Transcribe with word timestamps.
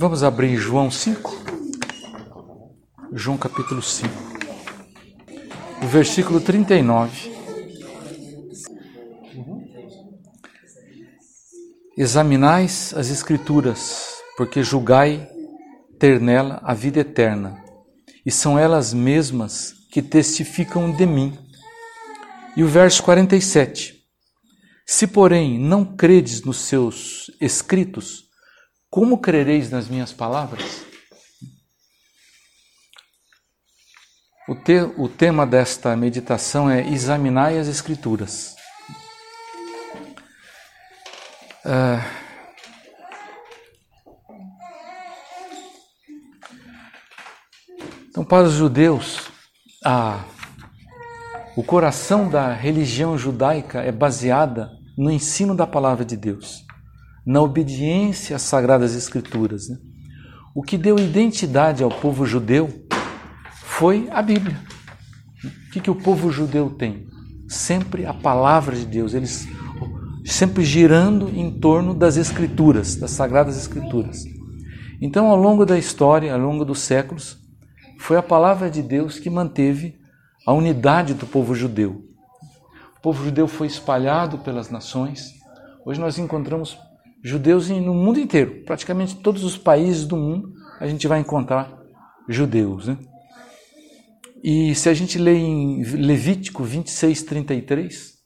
Vamos 0.00 0.22
abrir 0.22 0.56
João 0.56 0.92
5. 0.92 1.36
João 3.14 3.36
capítulo 3.36 3.82
5. 3.82 4.08
O 5.82 5.86
versículo 5.88 6.40
39. 6.40 7.34
Examinais 11.96 12.94
as 12.96 13.10
Escrituras, 13.10 14.22
porque 14.36 14.62
julgai 14.62 15.28
ter 15.98 16.20
nela 16.20 16.60
a 16.62 16.74
vida 16.74 17.00
eterna, 17.00 17.60
e 18.24 18.30
são 18.30 18.56
elas 18.56 18.94
mesmas 18.94 19.74
que 19.90 20.00
testificam 20.00 20.92
de 20.92 21.06
mim. 21.06 21.36
E 22.56 22.62
o 22.62 22.68
verso 22.68 23.02
47. 23.02 23.96
Se, 24.86 25.08
porém, 25.08 25.58
não 25.58 25.84
credes 25.84 26.44
nos 26.44 26.58
seus 26.58 27.32
escritos, 27.40 28.27
como 28.90 29.18
crereis 29.18 29.70
nas 29.70 29.88
minhas 29.88 30.12
palavras? 30.12 30.84
O, 34.48 34.54
te, 34.54 34.80
o 34.96 35.08
tema 35.08 35.46
desta 35.46 35.94
meditação 35.94 36.70
é 36.70 36.88
examinai 36.88 37.58
as 37.58 37.68
Escrituras. 37.68 38.56
Uh, 41.66 42.02
então, 48.08 48.24
para 48.24 48.44
os 48.44 48.54
judeus, 48.54 49.28
a, 49.84 50.24
o 51.54 51.62
coração 51.62 52.30
da 52.30 52.54
religião 52.54 53.18
judaica 53.18 53.82
é 53.82 53.92
baseada 53.92 54.70
no 54.96 55.10
ensino 55.10 55.54
da 55.54 55.66
palavra 55.66 56.06
de 56.06 56.16
Deus 56.16 56.67
na 57.26 57.40
obediência 57.40 58.36
às 58.36 58.42
Sagradas 58.42 58.94
Escrituras. 58.94 59.68
Né? 59.68 59.76
O 60.54 60.62
que 60.62 60.78
deu 60.78 60.98
identidade 60.98 61.82
ao 61.82 61.90
povo 61.90 62.26
judeu 62.26 62.68
foi 63.62 64.08
a 64.10 64.22
Bíblia. 64.22 64.58
O 65.44 65.70
que, 65.70 65.80
que 65.80 65.90
o 65.90 65.94
povo 65.94 66.32
judeu 66.32 66.70
tem? 66.70 67.06
Sempre 67.48 68.04
a 68.06 68.12
palavra 68.12 68.74
de 68.74 68.84
Deus, 68.84 69.14
eles 69.14 69.46
sempre 70.24 70.64
girando 70.64 71.28
em 71.30 71.50
torno 71.60 71.94
das 71.94 72.16
Escrituras, 72.16 72.96
das 72.96 73.12
Sagradas 73.12 73.56
Escrituras. 73.56 74.24
Então, 75.00 75.28
ao 75.28 75.36
longo 75.36 75.64
da 75.64 75.78
história, 75.78 76.32
ao 76.32 76.40
longo 76.40 76.64
dos 76.64 76.80
séculos, 76.80 77.38
foi 77.98 78.16
a 78.16 78.22
palavra 78.22 78.70
de 78.70 78.82
Deus 78.82 79.18
que 79.18 79.30
manteve 79.30 79.98
a 80.46 80.52
unidade 80.52 81.14
do 81.14 81.26
povo 81.26 81.54
judeu. 81.54 82.04
O 82.96 83.00
povo 83.00 83.24
judeu 83.24 83.46
foi 83.46 83.66
espalhado 83.66 84.38
pelas 84.38 84.70
nações. 84.70 85.34
Hoje 85.84 86.00
nós 86.00 86.18
encontramos 86.18 86.76
judeus 87.22 87.68
no 87.68 87.94
mundo 87.94 88.18
inteiro, 88.18 88.62
praticamente 88.64 89.16
todos 89.16 89.44
os 89.44 89.56
países 89.56 90.06
do 90.06 90.16
mundo 90.16 90.52
a 90.80 90.86
gente 90.86 91.06
vai 91.08 91.20
encontrar 91.20 91.76
judeus. 92.28 92.86
Né? 92.86 92.98
E 94.42 94.74
se 94.74 94.88
a 94.88 94.94
gente 94.94 95.18
lê 95.18 95.34
em 95.34 95.82
Levítico 95.82 96.62
26, 96.62 97.22
33, 97.24 98.18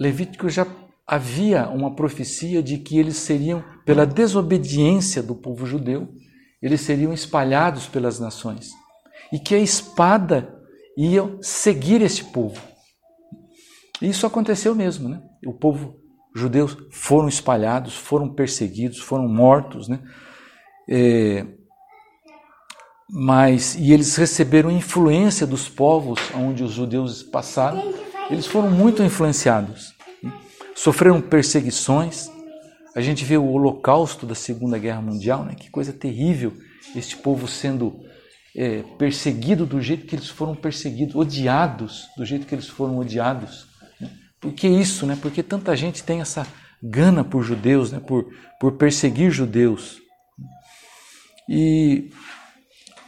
Levítico 0.00 0.48
já 0.48 0.66
havia 1.06 1.68
uma 1.68 1.94
profecia 1.94 2.62
de 2.62 2.78
que 2.78 2.98
eles 2.98 3.16
seriam, 3.16 3.64
pela 3.84 4.06
desobediência 4.06 5.22
do 5.22 5.34
povo 5.34 5.66
judeu, 5.66 6.08
eles 6.62 6.80
seriam 6.80 7.12
espalhados 7.12 7.86
pelas 7.86 8.20
nações. 8.20 8.70
E 9.32 9.38
que 9.38 9.54
a 9.54 9.58
espada 9.58 10.54
ia 10.96 11.36
seguir 11.40 12.02
esse 12.02 12.24
povo. 12.24 12.60
E 14.00 14.08
isso 14.08 14.26
aconteceu 14.26 14.74
mesmo, 14.74 15.08
né? 15.08 15.22
O 15.46 15.52
povo 15.52 16.01
judeus 16.34 16.76
foram 16.90 17.28
espalhados, 17.28 17.94
foram 17.94 18.28
perseguidos, 18.28 18.98
foram 18.98 19.28
mortos, 19.28 19.88
né? 19.88 20.00
É, 20.88 21.46
mas 23.08 23.74
e 23.74 23.92
eles 23.92 24.16
receberam 24.16 24.70
influência 24.70 25.46
dos 25.46 25.68
povos 25.68 26.18
onde 26.34 26.64
os 26.64 26.72
judeus 26.72 27.22
passaram. 27.22 27.92
Eles 28.30 28.46
foram 28.46 28.70
muito 28.70 29.02
influenciados, 29.02 29.94
né? 30.22 30.32
sofreram 30.74 31.20
perseguições. 31.20 32.30
A 32.94 33.00
gente 33.00 33.24
vê 33.24 33.36
o 33.36 33.46
Holocausto 33.46 34.26
da 34.26 34.34
Segunda 34.34 34.78
Guerra 34.78 35.02
Mundial, 35.02 35.44
né? 35.44 35.54
Que 35.54 35.70
coisa 35.70 35.92
terrível! 35.92 36.54
Este 36.96 37.16
povo 37.16 37.46
sendo 37.46 38.00
é, 38.56 38.82
perseguido 38.98 39.66
do 39.66 39.80
jeito 39.80 40.06
que 40.06 40.14
eles 40.14 40.28
foram 40.28 40.54
perseguidos, 40.54 41.14
odiados 41.14 42.06
do 42.16 42.24
jeito 42.24 42.46
que 42.46 42.54
eles 42.54 42.68
foram 42.68 42.98
odiados. 42.98 43.71
Por 44.42 44.52
que 44.52 44.66
isso, 44.66 45.06
né? 45.06 45.16
Porque 45.22 45.40
tanta 45.40 45.74
gente 45.76 46.02
tem 46.02 46.20
essa 46.20 46.44
gana 46.82 47.22
por 47.22 47.44
judeus, 47.44 47.92
né? 47.92 48.00
Por, 48.00 48.26
por 48.58 48.72
perseguir 48.72 49.30
judeus. 49.30 50.02
E 51.48 52.10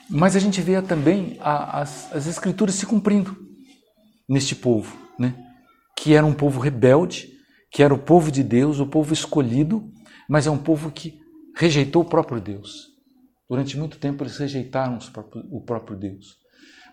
mas 0.09 0.37
a 0.37 0.39
gente 0.39 0.61
vê 0.61 0.81
também 0.83 1.39
a, 1.41 1.81
as, 1.81 2.13
as 2.13 2.27
escrituras 2.27 2.75
se 2.75 2.87
cumprindo 2.87 3.37
neste 4.29 4.55
povo, 4.55 4.97
né? 5.19 5.35
Que 5.97 6.15
era 6.15 6.25
um 6.25 6.35
povo 6.35 6.61
rebelde, 6.61 7.33
que 7.71 7.83
era 7.83 7.93
o 7.93 7.99
povo 7.99 8.31
de 8.31 8.43
Deus, 8.43 8.79
o 8.79 8.87
povo 8.87 9.13
escolhido, 9.13 9.91
mas 10.29 10.47
é 10.47 10.51
um 10.51 10.59
povo 10.59 10.91
que 10.91 11.19
rejeitou 11.57 12.03
o 12.03 12.09
próprio 12.09 12.41
Deus. 12.41 12.89
Durante 13.49 13.77
muito 13.77 13.99
tempo 13.99 14.23
eles 14.23 14.37
rejeitaram 14.37 14.99
o 15.51 15.61
próprio 15.61 15.97
Deus. 15.97 16.37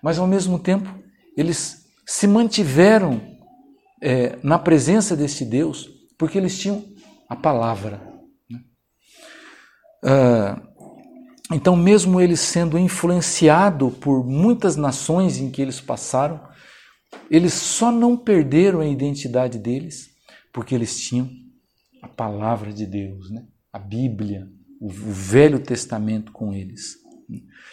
Mas 0.02 0.18
ao 0.18 0.26
mesmo 0.26 0.58
tempo 0.58 0.90
eles 1.38 1.86
se 2.06 2.26
mantiveram 2.26 3.31
é, 4.02 4.40
na 4.42 4.58
presença 4.58 5.16
deste 5.16 5.46
Deus, 5.46 5.90
porque 6.18 6.38
eles 6.38 6.60
tinham 6.60 6.84
a 7.30 7.36
palavra. 7.36 8.02
Né? 8.50 8.60
Ah, 10.04 10.62
então, 11.54 11.76
mesmo 11.76 12.20
eles 12.20 12.40
sendo 12.40 12.78
influenciados 12.80 13.94
por 13.98 14.26
muitas 14.26 14.76
nações 14.76 15.38
em 15.38 15.52
que 15.52 15.62
eles 15.62 15.82
passaram, 15.82 16.42
eles 17.30 17.54
só 17.54 17.92
não 17.92 18.16
perderam 18.16 18.80
a 18.80 18.88
identidade 18.88 19.60
deles 19.60 20.10
porque 20.54 20.74
eles 20.74 21.00
tinham 21.00 21.30
a 22.02 22.08
palavra 22.08 22.74
de 22.74 22.86
Deus, 22.86 23.30
né? 23.30 23.46
a 23.72 23.80
Bíblia, 23.80 24.48
o 24.80 24.90
Velho 24.90 25.60
Testamento 25.60 26.32
com 26.32 26.54
eles. 26.54 26.96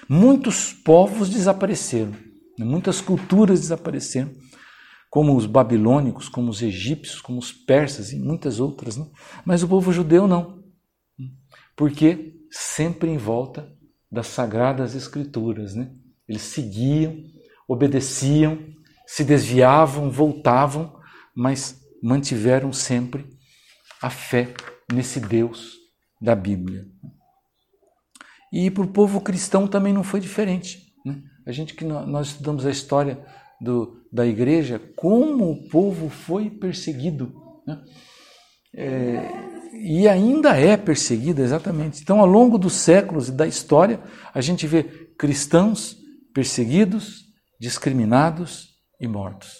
Muitos 0.08 0.72
povos 0.72 1.28
desapareceram, 1.28 2.12
né? 2.58 2.64
muitas 2.64 3.00
culturas 3.00 3.60
desapareceram, 3.60 4.30
como 5.10 5.36
os 5.36 5.46
babilônicos, 5.46 6.28
como 6.28 6.50
os 6.50 6.62
egípcios, 6.62 7.20
como 7.20 7.38
os 7.38 7.52
persas 7.52 8.12
e 8.12 8.18
muitas 8.18 8.60
outras. 8.60 8.96
Né? 8.96 9.06
Mas 9.44 9.62
o 9.62 9.68
povo 9.68 9.92
judeu 9.92 10.26
não, 10.26 10.62
porque 11.76 12.34
sempre 12.50 13.10
em 13.10 13.16
volta 13.16 13.72
das 14.10 14.26
sagradas 14.26 14.94
escrituras. 14.94 15.74
Né? 15.74 15.90
Eles 16.28 16.42
seguiam, 16.42 17.22
obedeciam, 17.66 18.58
se 19.06 19.24
desviavam, 19.24 20.10
voltavam, 20.10 20.98
mas 21.34 21.80
mantiveram 22.02 22.72
sempre 22.72 23.26
a 24.02 24.10
fé 24.10 24.52
nesse 24.92 25.20
Deus 25.20 25.76
da 26.20 26.34
Bíblia. 26.34 26.86
E 28.52 28.70
para 28.70 28.84
o 28.84 28.92
povo 28.92 29.20
cristão 29.20 29.66
também 29.66 29.92
não 29.92 30.02
foi 30.02 30.20
diferente. 30.20 30.94
Né? 31.04 31.22
A 31.46 31.52
gente 31.52 31.74
que 31.74 31.84
nós 31.84 32.28
estudamos 32.28 32.64
a 32.64 32.70
história 32.70 33.24
do, 33.60 33.97
da 34.12 34.26
igreja, 34.26 34.80
como 34.96 35.50
o 35.50 35.68
povo 35.68 36.08
foi 36.08 36.50
perseguido. 36.50 37.32
Né? 37.66 37.80
É, 38.74 39.48
e 39.74 40.08
ainda 40.08 40.56
é 40.56 40.76
perseguido, 40.76 41.42
exatamente. 41.42 42.02
Então, 42.02 42.20
ao 42.20 42.26
longo 42.26 42.58
dos 42.58 42.74
séculos 42.74 43.28
e 43.28 43.32
da 43.32 43.46
história, 43.46 44.00
a 44.34 44.40
gente 44.40 44.66
vê 44.66 44.84
cristãos 45.18 45.96
perseguidos, 46.34 47.24
discriminados 47.60 48.68
e 49.00 49.06
mortos. 49.06 49.52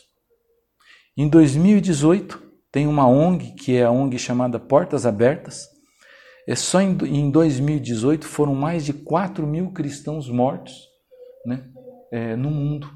Em 1.16 1.28
2018, 1.28 2.40
tem 2.70 2.86
uma 2.86 3.08
ONG, 3.08 3.54
que 3.54 3.76
é 3.76 3.84
a 3.84 3.90
ONG 3.90 4.18
chamada 4.18 4.60
Portas 4.60 5.04
Abertas. 5.04 5.66
É 6.46 6.54
só 6.54 6.80
em, 6.80 6.96
em 7.04 7.30
2018 7.30 8.26
foram 8.26 8.54
mais 8.54 8.84
de 8.84 8.92
4 8.92 9.46
mil 9.46 9.72
cristãos 9.72 10.30
mortos 10.30 10.74
né, 11.44 11.64
é, 12.12 12.36
no 12.36 12.50
mundo. 12.50 12.88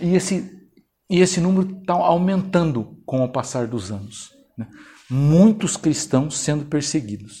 E 0.00 0.14
esse, 0.14 0.68
e 1.10 1.20
esse 1.20 1.40
número 1.40 1.78
está 1.80 1.94
aumentando 1.94 3.02
com 3.04 3.24
o 3.24 3.28
passar 3.28 3.66
dos 3.66 3.90
anos. 3.90 4.30
Né? 4.56 4.68
Muitos 5.10 5.76
cristãos 5.76 6.36
sendo 6.36 6.66
perseguidos. 6.66 7.40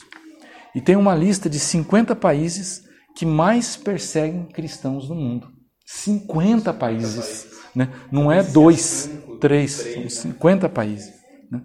E 0.74 0.80
tem 0.80 0.96
uma 0.96 1.14
lista 1.14 1.48
de 1.48 1.58
50 1.58 2.14
países 2.16 2.84
que 3.16 3.26
mais 3.26 3.76
perseguem 3.76 4.46
cristãos 4.46 5.08
no 5.08 5.14
mundo. 5.14 5.52
50 5.86 6.72
países. 6.74 7.48
Né? 7.74 7.92
Não 8.10 8.30
é 8.30 8.42
dois, 8.42 9.10
três, 9.40 9.72
são 9.72 10.08
50 10.08 10.68
países. 10.68 11.14
Né? 11.50 11.62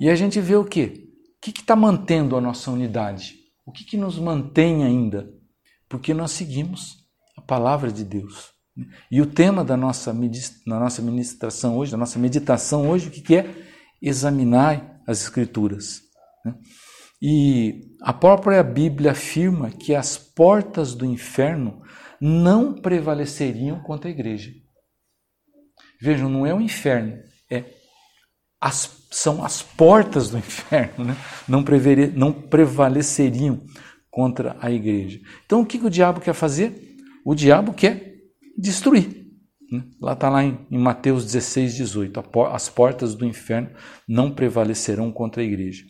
E 0.00 0.08
a 0.08 0.14
gente 0.14 0.40
vê 0.40 0.56
o 0.56 0.64
quê? 0.64 1.04
O 1.36 1.40
que 1.40 1.60
está 1.60 1.76
mantendo 1.76 2.36
a 2.36 2.40
nossa 2.40 2.70
unidade? 2.70 3.36
O 3.64 3.72
que, 3.72 3.84
que 3.84 3.96
nos 3.96 4.18
mantém 4.18 4.84
ainda? 4.84 5.30
Porque 5.88 6.12
nós 6.12 6.32
seguimos 6.32 7.06
a 7.36 7.40
palavra 7.40 7.92
de 7.92 8.04
Deus. 8.04 8.57
E 9.10 9.20
o 9.20 9.26
tema 9.26 9.64
da 9.64 9.76
nossa, 9.76 10.12
da 10.12 10.78
nossa 10.78 11.02
ministração 11.02 11.76
hoje, 11.76 11.92
da 11.92 11.96
nossa 11.96 12.18
meditação 12.18 12.88
hoje, 12.88 13.08
o 13.08 13.10
que 13.10 13.36
é? 13.36 13.54
Examinar 14.00 15.00
as 15.06 15.22
Escrituras. 15.22 16.02
Né? 16.44 16.54
E 17.20 17.96
a 18.00 18.12
própria 18.12 18.62
Bíblia 18.62 19.10
afirma 19.10 19.70
que 19.70 19.94
as 19.94 20.16
portas 20.16 20.94
do 20.94 21.04
inferno 21.04 21.82
não 22.20 22.74
prevaleceriam 22.74 23.80
contra 23.82 24.08
a 24.08 24.12
igreja. 24.12 24.52
Vejam, 26.00 26.28
não 26.28 26.46
é 26.46 26.54
o 26.54 26.60
inferno, 26.60 27.18
é 27.50 27.64
as, 28.60 29.06
são 29.10 29.44
as 29.44 29.62
portas 29.62 30.30
do 30.30 30.38
inferno, 30.38 31.04
né? 31.04 31.16
não, 31.48 31.64
prever, 31.64 32.12
não 32.16 32.32
prevaleceriam 32.32 33.64
contra 34.10 34.56
a 34.60 34.70
igreja. 34.70 35.20
Então 35.44 35.60
o 35.60 35.66
que, 35.66 35.78
que 35.78 35.86
o 35.86 35.90
diabo 35.90 36.20
quer 36.20 36.34
fazer? 36.34 36.96
O 37.24 37.34
diabo 37.34 37.72
quer 37.72 38.07
destruir. 38.58 39.26
Né? 39.70 39.84
Lá 40.00 40.14
está 40.14 40.28
lá 40.28 40.42
em, 40.42 40.66
Mateus 40.70 41.24
16, 41.24 41.76
18. 41.76 42.22
As 42.50 42.68
portas 42.68 43.14
do 43.14 43.24
inferno 43.24 43.70
não 44.06 44.30
prevalecerão 44.30 45.12
contra 45.12 45.42
a 45.42 45.44
igreja. 45.44 45.84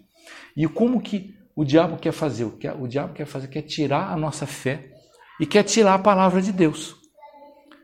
E 0.57 0.67
como 0.69 1.01
que 1.01 1.35
o 1.57 1.65
diabo 1.65 1.97
quer 1.97 2.13
fazer? 2.13 2.45
O 2.45 2.87
diabo 2.87 3.15
quer 3.15 3.27
fazer 3.27 3.49
quer 3.49 3.63
tirar 3.63 4.13
a 4.13 4.17
nossa 4.17 4.47
fé 4.47 4.93
e 5.41 5.47
quer 5.47 5.63
tirar 5.63 5.95
a 5.95 5.99
palavra 5.99 6.43
de 6.43 6.53
Deus. 6.53 6.97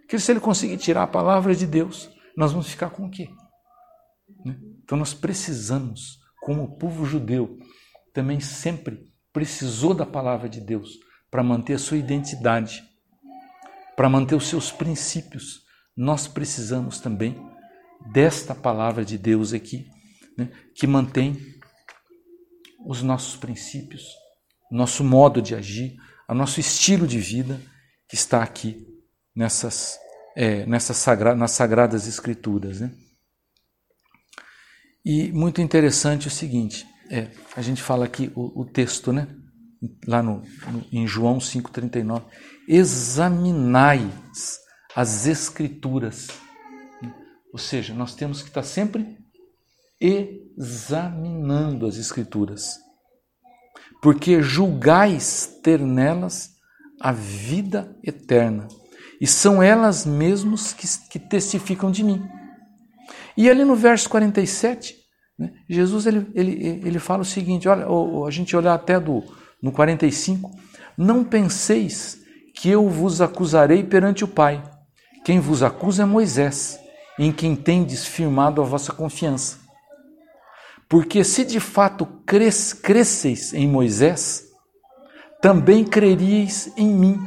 Que 0.09 0.19
se 0.19 0.33
ele 0.33 0.41
conseguir 0.41 0.77
tirar 0.77 1.05
a 1.05 1.09
palavra 1.09 1.55
de 1.55 1.67
Deus, 1.67 2.11
nós 2.37 2.53
vamos 2.53 2.69
ficar 2.69 2.91
com 2.91 3.07
o 3.07 3.11
quê? 3.11 3.31
Né? 4.45 4.57
Então 4.83 4.99
nós 4.99 5.15
precisamos, 5.15 6.19
como 6.43 6.65
o 6.65 6.77
povo 6.77 7.07
judeu, 7.07 7.57
também 8.13 8.39
sempre 8.39 9.13
precisou 9.33 9.95
da 9.95 10.05
palavra 10.05 10.49
de 10.49 10.61
Deus 10.61 10.99
para 11.31 11.43
manter 11.43 11.75
a 11.75 11.79
sua 11.79 11.97
identidade, 11.97 12.83
para 13.97 14.09
manter 14.09 14.35
os 14.35 14.49
seus 14.49 14.71
princípios. 14.71 15.63
Nós 15.97 16.27
precisamos 16.27 17.01
também 17.01 17.37
desta 18.13 18.55
palavra 18.55 19.05
de 19.05 19.17
Deus 19.17 19.53
aqui, 19.53 19.89
né, 20.37 20.51
que 20.75 20.87
mantém 20.87 21.37
os 22.87 23.03
nossos 23.03 23.37
princípios, 23.37 24.05
nosso 24.71 25.03
modo 25.03 25.41
de 25.41 25.55
agir, 25.55 25.97
o 26.29 26.35
nosso 26.35 26.61
estilo 26.61 27.07
de 27.07 27.19
vida 27.19 27.61
que 28.09 28.15
está 28.15 28.43
aqui 28.43 28.87
nessas, 29.35 29.99
é, 30.37 30.67
nessas 30.67 30.97
sagra 30.97 31.35
nas 31.35 31.53
sagradas 31.53 32.07
escrituras. 32.07 32.81
Né? 32.81 32.93
E 35.05 35.33
muito 35.33 35.61
interessante 35.61 36.29
o 36.29 36.31
seguinte, 36.31 36.87
é, 37.11 37.31
a 37.57 37.63
gente 37.63 37.83
fala 37.83 38.05
aqui 38.05 38.33
o, 38.35 38.63
o 38.63 38.65
texto, 38.65 39.13
né? 39.13 39.29
Lá 40.07 40.23
no, 40.23 40.43
no, 40.71 40.85
em 40.93 41.07
João 41.07 41.39
5,39, 41.39 42.23
examinai 42.69 44.11
as 44.95 45.27
escrituras. 45.27 46.29
Ou 47.53 47.59
seja, 47.59 47.95
nós 47.95 48.15
temos 48.15 48.43
que 48.43 48.49
estar 48.49 48.63
sempre 48.63 49.19
examinando 50.01 51.87
as 51.87 51.97
escrituras. 51.97 52.79
Porque 54.03 54.43
julgais 54.43 55.59
ter 55.63 55.81
nelas 55.81 56.51
a 57.01 57.13
vida 57.13 57.97
eterna. 58.03 58.69
E 59.21 59.27
são 59.27 59.63
elas 59.63 60.05
mesmas 60.05 60.73
que, 60.73 60.87
que 61.09 61.19
testificam 61.19 61.91
de 61.91 62.03
mim. 62.03 62.23
E 63.37 63.49
ali 63.49 63.65
no 63.65 63.75
verso 63.75 64.09
47, 64.09 64.95
né, 65.39 65.53
Jesus 65.69 66.07
ele, 66.07 66.27
ele, 66.35 66.83
ele 66.85 66.99
fala 66.99 67.23
o 67.23 67.25
seguinte: 67.25 67.69
olha, 67.69 67.87
a 68.27 68.31
gente 68.31 68.57
olhar 68.57 68.75
até 68.75 69.01
do, 69.01 69.23
no 69.65 69.73
45, 69.73 70.51
não 70.95 71.25
penseis 71.25 72.19
que 72.55 72.69
eu 72.69 72.87
vos 72.87 73.23
acusarei 73.23 73.83
perante 73.83 74.23
o 74.23 74.29
Pai. 74.29 74.63
Quem 75.25 75.41
vos 75.41 75.63
acusa 75.63 76.03
é 76.03 76.07
Moisés, 76.07 76.79
em 77.19 77.33
quem 77.33 77.57
tendes 77.57 78.07
firmado 78.07 78.61
a 78.61 78.65
vossa 78.65 78.93
confiança. 78.93 79.59
Porque 80.87 81.25
se 81.25 81.47
de 81.47 81.61
fato 81.61 82.05
cres, 82.27 82.75
cresceis 82.75 83.55
em 83.55 83.67
Moisés, 83.67 84.45
também 85.41 85.83
creríeis 85.83 86.71
em 86.77 86.89
mim, 86.89 87.27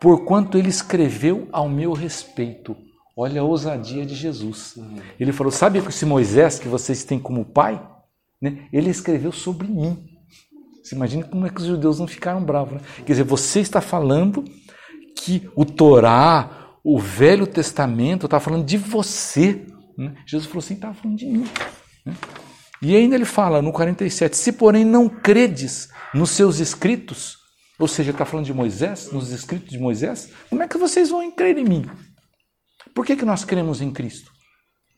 porquanto 0.00 0.58
ele 0.58 0.70
escreveu 0.70 1.48
ao 1.52 1.68
meu 1.68 1.92
respeito. 1.92 2.76
Olha 3.16 3.42
a 3.42 3.44
ousadia 3.44 4.04
de 4.04 4.16
Jesus. 4.16 4.76
Ele 5.20 5.32
falou: 5.32 5.52
Sabe 5.52 5.78
esse 5.78 6.04
Moisés 6.04 6.58
que 6.58 6.66
vocês 6.66 7.04
têm 7.04 7.20
como 7.20 7.44
pai? 7.44 7.80
Né? 8.42 8.66
Ele 8.72 8.90
escreveu 8.90 9.30
sobre 9.30 9.68
mim. 9.68 10.09
Você 10.82 10.94
imagina 10.94 11.24
como 11.24 11.46
é 11.46 11.50
que 11.50 11.60
os 11.60 11.66
judeus 11.66 11.98
não 11.98 12.06
ficaram 12.06 12.42
bravos. 12.44 12.74
Né? 12.74 12.80
Quer 12.98 13.12
dizer, 13.12 13.24
você 13.24 13.60
está 13.60 13.80
falando 13.80 14.44
que 15.16 15.48
o 15.54 15.64
Torá, 15.64 16.78
o 16.82 16.98
Velho 16.98 17.46
Testamento, 17.46 18.26
está 18.26 18.40
falando 18.40 18.64
de 18.64 18.76
você. 18.76 19.66
Né? 19.96 20.14
Jesus 20.26 20.48
falou 20.48 20.60
assim: 20.60 20.74
estava 20.74 20.94
falando 20.94 21.18
de 21.18 21.26
mim. 21.26 21.46
Né? 22.06 22.14
E 22.82 22.96
ainda 22.96 23.14
ele 23.14 23.26
fala 23.26 23.60
no 23.60 23.72
47: 23.72 24.36
Se 24.36 24.52
porém 24.52 24.84
não 24.84 25.08
credes 25.08 25.88
nos 26.14 26.30
seus 26.30 26.58
escritos, 26.58 27.36
ou 27.78 27.86
seja, 27.86 28.10
está 28.10 28.24
falando 28.24 28.46
de 28.46 28.54
Moisés, 28.54 29.12
nos 29.12 29.30
escritos 29.30 29.70
de 29.70 29.78
Moisés, 29.78 30.30
como 30.48 30.62
é 30.62 30.68
que 30.68 30.78
vocês 30.78 31.10
vão 31.10 31.30
crer 31.30 31.58
em 31.58 31.64
mim? 31.64 31.90
Por 32.94 33.04
que, 33.04 33.16
que 33.16 33.24
nós 33.24 33.44
cremos 33.44 33.80
em 33.80 33.92
Cristo? 33.92 34.30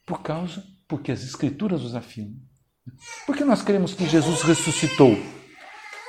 Por 0.06 0.22
causa, 0.22 0.62
porque 0.88 1.12
as 1.12 1.22
escrituras 1.22 1.82
os 1.82 1.94
afirmam. 1.94 2.34
Por 3.26 3.36
que 3.36 3.44
nós 3.44 3.62
cremos 3.62 3.94
que 3.94 4.08
Jesus 4.08 4.42
ressuscitou? 4.42 5.16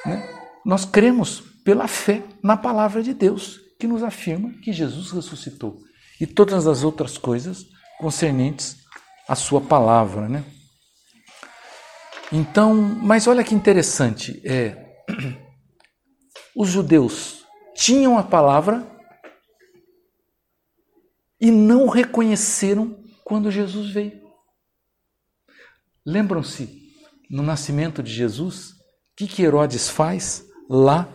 Né? 0.05 0.27
Nós 0.65 0.85
cremos 0.85 1.41
pela 1.63 1.87
fé 1.87 2.23
na 2.41 2.57
palavra 2.57 3.01
de 3.01 3.13
Deus, 3.13 3.59
que 3.79 3.87
nos 3.87 4.03
afirma 4.03 4.51
que 4.61 4.71
Jesus 4.71 5.11
ressuscitou. 5.11 5.81
E 6.19 6.27
todas 6.27 6.67
as 6.67 6.83
outras 6.83 7.17
coisas 7.17 7.65
concernentes 7.99 8.77
à 9.27 9.35
sua 9.35 9.61
palavra. 9.61 10.27
Né? 10.27 10.43
Então, 12.31 12.73
mas 12.75 13.27
olha 13.27 13.43
que 13.43 13.55
interessante, 13.55 14.41
é, 14.45 15.03
os 16.55 16.69
judeus 16.69 17.43
tinham 17.75 18.17
a 18.17 18.23
palavra 18.23 18.87
e 21.39 21.51
não 21.51 21.87
reconheceram 21.87 23.03
quando 23.23 23.51
Jesus 23.51 23.89
veio. 23.89 24.21
Lembram-se, 26.05 26.81
no 27.29 27.41
nascimento 27.43 28.03
de 28.03 28.11
Jesus, 28.11 28.73
que, 29.15 29.27
que 29.27 29.43
Herodes 29.43 29.89
faz 29.89 30.45
lá 30.69 31.09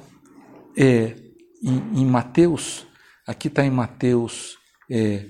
é, 0.76 1.16
em, 1.62 2.00
em, 2.00 2.06
Mateus? 2.06 2.86
Aqui 3.26 3.48
está 3.48 3.64
em 3.64 3.70
Mateus, 3.70 4.56
é, 4.90 5.26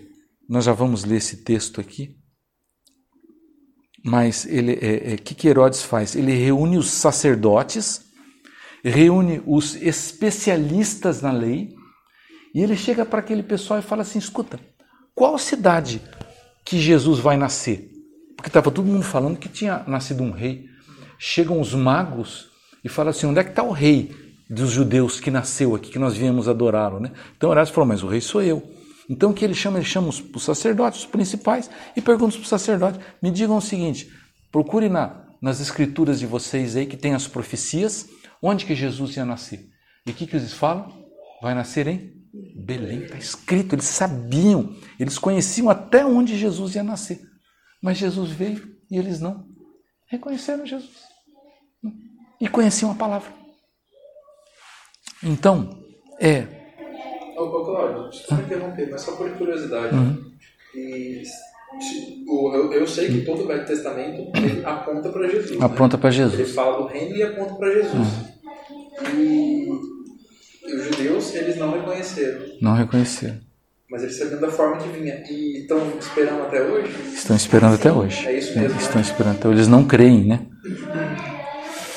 nós 0.48 0.64
já 0.64 0.72
vamos 0.72 1.04
ler 1.04 1.16
esse 1.16 1.44
texto 1.44 1.80
aqui. 1.80 2.16
Mas 4.04 4.46
ele, 4.46 4.72
é, 4.80 5.14
é, 5.14 5.16
que, 5.16 5.34
que 5.34 5.48
Herodes 5.48 5.82
faz? 5.82 6.14
Ele 6.14 6.32
reúne 6.32 6.78
os 6.78 6.90
sacerdotes, 6.90 8.02
reúne 8.84 9.42
os 9.46 9.74
especialistas 9.74 11.20
na 11.20 11.32
lei, 11.32 11.74
e 12.54 12.62
ele 12.62 12.76
chega 12.76 13.04
para 13.04 13.20
aquele 13.20 13.42
pessoal 13.42 13.80
e 13.80 13.82
fala 13.82 14.02
assim: 14.02 14.18
escuta, 14.18 14.60
qual 15.14 15.36
cidade 15.38 16.00
que 16.64 16.78
Jesus 16.78 17.18
vai 17.18 17.36
nascer? 17.36 17.90
Porque 18.36 18.48
estava 18.48 18.70
todo 18.70 18.86
mundo 18.86 19.02
falando 19.02 19.38
que 19.38 19.48
tinha 19.48 19.82
nascido 19.88 20.22
um 20.22 20.30
rei. 20.30 20.66
Chegam 21.18 21.60
os 21.60 21.74
magos 21.74 22.48
e 22.84 22.88
fala 22.88 23.10
assim: 23.10 23.26
onde 23.26 23.40
é 23.40 23.44
que 23.44 23.50
está 23.50 23.62
o 23.62 23.72
rei 23.72 24.14
dos 24.48 24.70
judeus 24.70 25.20
que 25.20 25.30
nasceu 25.30 25.74
aqui, 25.74 25.90
que 25.90 25.98
nós 25.98 26.16
viemos 26.16 26.48
adorá-lo? 26.48 27.00
Né? 27.00 27.12
Então 27.36 27.50
Horácio 27.50 27.74
falou: 27.74 27.88
mas 27.88 28.02
o 28.02 28.08
rei 28.08 28.20
sou 28.20 28.42
eu. 28.42 28.62
Então 29.08 29.30
o 29.30 29.34
que 29.34 29.44
ele 29.44 29.54
chama? 29.54 29.78
Ele 29.78 29.86
chama 29.86 30.08
os, 30.08 30.22
os 30.34 30.42
sacerdotes, 30.42 31.00
os 31.00 31.06
principais, 31.06 31.70
e 31.96 32.00
pergunta 32.00 32.34
para 32.34 32.42
os 32.42 32.48
sacerdotes: 32.48 33.00
me 33.22 33.30
digam 33.30 33.56
o 33.56 33.62
seguinte, 33.62 34.08
procure 34.52 34.88
na, 34.88 35.24
nas 35.40 35.60
escrituras 35.60 36.18
de 36.20 36.26
vocês 36.26 36.76
aí 36.76 36.86
que 36.86 36.96
tem 36.96 37.14
as 37.14 37.26
profecias, 37.26 38.08
onde 38.42 38.64
que 38.64 38.74
Jesus 38.74 39.16
ia 39.16 39.24
nascer. 39.24 39.66
E 40.06 40.10
o 40.10 40.14
que, 40.14 40.26
que 40.26 40.36
eles 40.36 40.52
falam? 40.52 41.06
Vai 41.42 41.54
nascer 41.54 41.86
em 41.86 42.12
Belém, 42.56 43.02
está 43.02 43.16
escrito, 43.16 43.74
eles 43.74 43.84
sabiam, 43.84 44.74
eles 44.98 45.18
conheciam 45.18 45.70
até 45.70 46.04
onde 46.04 46.36
Jesus 46.36 46.74
ia 46.74 46.82
nascer. 46.82 47.20
Mas 47.82 47.98
Jesus 47.98 48.30
veio 48.30 48.68
e 48.90 48.98
eles 48.98 49.20
não 49.20 49.46
reconheceram 50.10 50.66
Jesus 50.66 51.17
e 52.40 52.48
conheciam 52.48 52.90
a 52.90 52.94
palavra. 52.94 53.30
Então, 55.22 55.68
é. 56.20 56.46
Ô, 57.36 57.42
ô 57.42 57.64
Cláudio, 57.64 58.10
desculpa 58.10 58.42
interromper, 58.42 58.90
mas 58.90 59.00
só 59.00 59.12
por 59.12 59.30
curiosidade. 59.30 59.94
Uhum. 59.94 60.32
E, 60.74 61.22
eu, 62.26 62.72
eu, 62.72 62.86
sei 62.86 63.08
que 63.08 63.24
todo 63.24 63.42
o 63.42 63.46
Velho 63.46 63.66
Testamento 63.66 64.30
aponta 64.64 65.08
para 65.10 65.28
Jesus. 65.28 65.58
Né? 65.58 65.64
Aponta 65.64 65.96
né? 65.96 66.00
para 66.00 66.10
Jesus. 66.10 66.40
Ele 66.40 66.48
fala 66.48 66.82
do 66.82 66.86
reino 66.86 67.16
e 67.16 67.22
aponta 67.22 67.54
para 67.54 67.72
Jesus. 67.72 67.94
Uhum. 67.94 68.38
E, 69.14 69.68
os 70.66 70.84
judeus, 70.84 71.34
eles 71.34 71.56
não 71.56 71.72
reconheceram. 71.72 72.46
Não 72.60 72.74
reconheceram. 72.74 73.40
Mas 73.90 74.02
eles 74.02 74.18
sabiam 74.18 74.40
da 74.40 74.50
forma 74.50 74.76
que 74.76 74.88
vinha. 74.90 75.24
E 75.30 75.62
estão 75.62 75.98
esperando 75.98 76.42
até 76.42 76.62
hoje? 76.62 76.92
Estão 77.14 77.36
esperando 77.36 77.74
até 77.74 77.90
hoje. 77.90 78.26
É 78.26 78.38
isso 78.38 78.58
mesmo. 78.58 78.78
É, 78.78 78.82
estão 78.82 79.00
esperando 79.00 79.36
até 79.36 79.48
hoje. 79.48 79.58
Eles 79.58 79.68
não 79.68 79.84
creem, 79.84 80.26
né? 80.26 80.46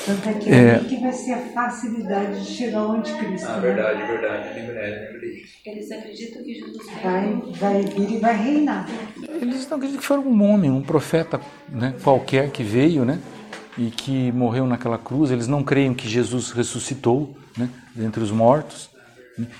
Tanto 0.04 0.28
é 0.28 0.32
que 0.34 0.50
é, 0.50 0.78
que 0.80 0.96
vai 0.96 1.12
ser 1.12 1.32
a 1.32 1.38
facilidade 1.38 2.40
de 2.40 2.46
chegar 2.46 2.80
ao 2.80 2.92
anticristo. 2.92 3.48
Ah, 3.48 3.56
né? 3.56 3.60
verdade, 3.60 4.02
verdade. 4.02 4.60
Lembrei, 4.60 5.44
Eles 5.64 5.92
acreditam 5.92 6.42
que 6.42 6.54
Jesus 6.54 6.86
vai, 7.02 7.42
vai 7.54 7.82
vir 7.82 8.10
e 8.10 8.18
vai 8.18 8.36
reinar. 8.36 8.88
Eles 9.40 9.68
não 9.68 9.76
acreditam 9.76 10.00
que 10.00 10.06
foi 10.06 10.18
um 10.18 10.42
homem, 10.42 10.70
um 10.70 10.82
profeta 10.82 11.40
né, 11.68 11.94
qualquer 12.02 12.50
que 12.50 12.62
veio, 12.62 13.04
né? 13.04 13.20
e 13.76 13.90
que 13.90 14.30
morreu 14.32 14.66
naquela 14.66 14.98
cruz, 14.98 15.30
eles 15.30 15.48
não 15.48 15.62
creem 15.62 15.94
que 15.94 16.08
Jesus 16.08 16.50
ressuscitou 16.50 17.36
né, 17.56 17.68
dentre 17.94 18.22
os 18.22 18.30
mortos. 18.30 18.90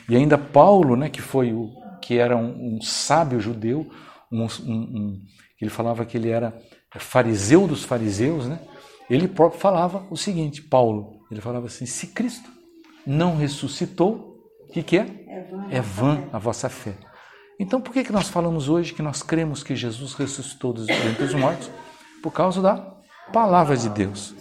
E 0.08 0.14
ainda 0.14 0.36
Paulo, 0.36 0.96
né, 0.96 1.08
que 1.08 1.22
foi 1.22 1.52
o 1.52 1.70
que 2.00 2.18
era 2.18 2.36
um, 2.36 2.76
um 2.76 2.82
sábio 2.82 3.40
judeu, 3.40 3.88
um, 4.30 4.46
um, 4.66 5.22
ele 5.60 5.70
falava 5.70 6.04
que 6.04 6.16
ele 6.16 6.28
era 6.28 6.52
fariseu 6.98 7.66
dos 7.66 7.84
fariseus, 7.84 8.46
né? 8.46 8.58
Ele 9.12 9.28
próprio 9.28 9.60
falava 9.60 10.06
o 10.10 10.16
seguinte, 10.16 10.62
Paulo, 10.62 11.20
ele 11.30 11.42
falava 11.42 11.66
assim: 11.66 11.84
se 11.84 12.06
Cristo 12.06 12.50
não 13.06 13.36
ressuscitou, 13.36 14.38
o 14.66 14.72
que, 14.72 14.82
que 14.82 14.96
é? 14.96 15.02
É 15.28 15.40
vã, 15.42 15.66
é 15.70 15.80
vã 15.82 16.28
a 16.32 16.38
vossa 16.38 16.70
fé. 16.70 16.96
Então, 17.60 17.78
por 17.78 17.92
que, 17.92 18.04
que 18.04 18.12
nós 18.12 18.30
falamos 18.30 18.70
hoje 18.70 18.94
que 18.94 19.02
nós 19.02 19.22
cremos 19.22 19.62
que 19.62 19.76
Jesus 19.76 20.14
ressuscitou 20.14 20.72
dos, 20.72 20.86
dentre 20.86 21.24
os 21.24 21.34
mortos? 21.34 21.70
Por 22.22 22.32
causa 22.32 22.62
da 22.62 22.78
palavra 23.34 23.76
de 23.76 23.90
Deus. 23.90 24.34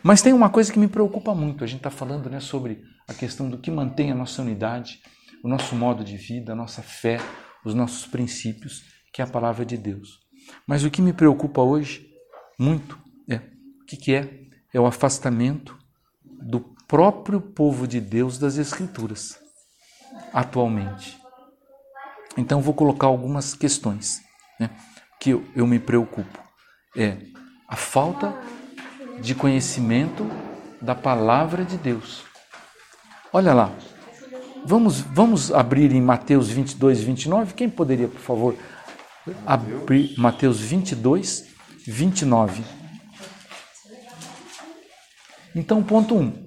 Mas 0.00 0.22
tem 0.22 0.32
uma 0.32 0.48
coisa 0.48 0.72
que 0.72 0.78
me 0.78 0.86
preocupa 0.86 1.34
muito. 1.34 1.64
A 1.64 1.66
gente 1.66 1.78
está 1.78 1.90
falando 1.90 2.30
né, 2.30 2.38
sobre 2.38 2.80
a 3.08 3.12
questão 3.12 3.50
do 3.50 3.58
que 3.58 3.70
mantém 3.70 4.12
a 4.12 4.14
nossa 4.14 4.42
unidade, 4.42 5.00
o 5.42 5.48
nosso 5.48 5.74
modo 5.74 6.04
de 6.04 6.16
vida, 6.16 6.52
a 6.52 6.56
nossa 6.56 6.82
fé, 6.82 7.18
os 7.64 7.74
nossos 7.74 8.06
princípios, 8.06 8.84
que 9.12 9.20
é 9.20 9.24
a 9.24 9.28
palavra 9.28 9.66
de 9.66 9.76
Deus. 9.76 10.20
Mas 10.68 10.84
o 10.84 10.90
que 10.90 11.02
me 11.02 11.12
preocupa 11.12 11.62
hoje 11.62 12.06
muito 12.56 13.01
que, 13.92 13.96
que 13.96 14.14
é? 14.14 14.28
É 14.72 14.80
o 14.80 14.86
afastamento 14.86 15.76
do 16.24 16.60
próprio 16.88 17.40
povo 17.40 17.86
de 17.86 18.00
Deus 18.00 18.38
das 18.38 18.56
Escrituras 18.56 19.38
atualmente. 20.32 21.18
Então 22.36 22.62
vou 22.62 22.72
colocar 22.72 23.06
algumas 23.06 23.54
questões 23.54 24.22
né, 24.58 24.70
que 25.20 25.30
eu, 25.30 25.44
eu 25.54 25.66
me 25.66 25.78
preocupo. 25.78 26.38
É 26.96 27.18
a 27.68 27.76
falta 27.76 28.34
de 29.20 29.34
conhecimento 29.34 30.26
da 30.80 30.94
palavra 30.94 31.64
de 31.64 31.76
Deus. 31.76 32.24
Olha 33.30 33.52
lá, 33.52 33.72
vamos, 34.64 35.00
vamos 35.00 35.52
abrir 35.52 35.92
em 35.92 36.00
Mateus 36.00 36.48
22, 36.48 37.02
29. 37.02 37.54
Quem 37.54 37.68
poderia, 37.68 38.08
por 38.08 38.20
favor, 38.20 38.56
abrir 39.46 40.14
Mateus 40.18 40.60
22, 40.60 41.46
29? 41.86 42.81
Então, 45.54 45.82
ponto 45.82 46.14
1. 46.14 46.18
Um. 46.18 46.42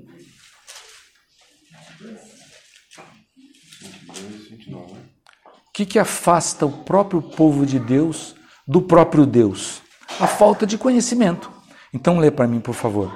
O 5.67 5.71
que, 5.73 5.85
que 5.85 5.99
afasta 5.99 6.65
o 6.65 6.83
próprio 6.83 7.21
povo 7.21 7.65
de 7.65 7.77
Deus 7.77 8.35
do 8.67 8.81
próprio 8.81 9.25
Deus? 9.25 9.81
A 10.19 10.25
falta 10.25 10.65
de 10.65 10.77
conhecimento. 10.77 11.51
Então, 11.93 12.17
lê 12.17 12.31
para 12.31 12.47
mim, 12.47 12.59
por 12.59 12.73
favor. 12.73 13.15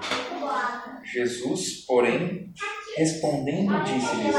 Jesus, 1.12 1.86
porém, 1.86 2.54
respondendo, 2.96 3.74
disse-lhes: 3.84 4.36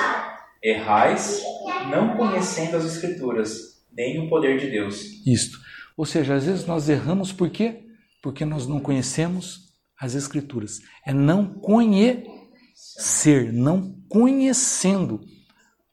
Errais, 0.63 1.43
não 1.91 2.17
conhecendo 2.17 2.77
as 2.77 2.85
Escrituras, 2.85 3.83
nem 3.93 4.25
o 4.25 4.29
poder 4.29 4.59
de 4.59 4.71
Deus. 4.71 5.27
Isto. 5.27 5.59
Ou 5.97 6.07
seja, 6.07 6.35
às 6.35 6.45
vezes 6.45 6.67
nós 6.67 6.89
erramos 6.89 7.33
por 7.33 7.51
quê? 7.51 7.87
Porque 8.23 8.45
nós 8.45 8.67
não 8.67 8.79
conhecemos 8.79 9.70
as 10.01 10.15
Escrituras. 10.15 10.81
É 11.05 11.13
não 11.13 11.53
conhecer, 11.53 13.53
não 13.53 13.95
conhecendo 14.09 15.21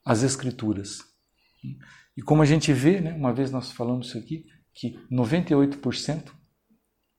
as 0.06 0.24
Escrituras. 0.24 1.00
E 2.16 2.22
como 2.22 2.42
a 2.42 2.46
gente 2.46 2.72
vê, 2.72 3.02
né, 3.02 3.14
uma 3.14 3.34
vez 3.34 3.52
nós 3.52 3.72
falamos 3.72 4.08
isso 4.08 4.18
aqui, 4.18 4.46
que 4.74 4.98
98% 5.12 6.32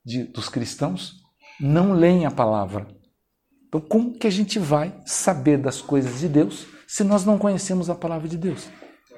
de, 0.05 0.25
dos 0.25 0.49
cristãos 0.49 1.21
não 1.61 1.93
leem 1.93 2.25
a 2.25 2.31
palavra. 2.31 2.89
Então, 3.67 3.81
como 3.81 4.19
que 4.19 4.27
a 4.27 4.31
gente 4.31 4.59
vai 4.59 4.99
saber 5.05 5.59
das 5.59 5.83
coisas 5.83 6.21
de 6.21 6.29
Deus 6.29 6.67
se 6.87 7.05
nós 7.05 7.25
não 7.25 7.39
conhecemos 7.39 7.91
a 7.91 7.95
palavra 7.95 8.27
de 8.27 8.39
Deus? 8.39 8.71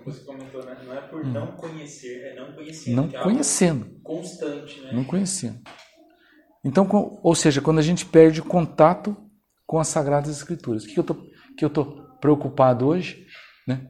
Você 0.05 0.25
comentou, 0.25 0.65
né? 0.65 0.77
Não 0.85 0.95
é 0.95 1.01
por 1.03 1.25
hum. 1.25 1.33
não 1.33 1.57
conhecer, 1.57 2.33
é 2.33 2.35
não 2.35 2.53
conhecendo. 2.53 2.97
Não 2.97 3.05
é 3.05 3.23
conhecendo. 3.23 4.01
Constante, 4.03 4.81
né? 4.81 4.93
Não 4.93 5.05
conhecendo. 5.05 5.61
Então, 6.65 6.87
ou 7.23 7.35
seja, 7.35 7.61
quando 7.61 7.79
a 7.79 7.83
gente 7.83 8.05
perde 8.05 8.43
contato 8.43 9.17
com 9.71 9.79
as 9.79 9.87
Sagradas 9.87 10.37
Escrituras. 10.37 10.83
O 10.83 10.89
que 10.89 10.99
eu 10.99 11.05
tô, 11.05 11.15
que 11.57 11.65
eu 11.65 11.69
estou 11.69 12.03
preocupado 12.21 12.89
hoje? 12.89 13.25
Né? 13.65 13.89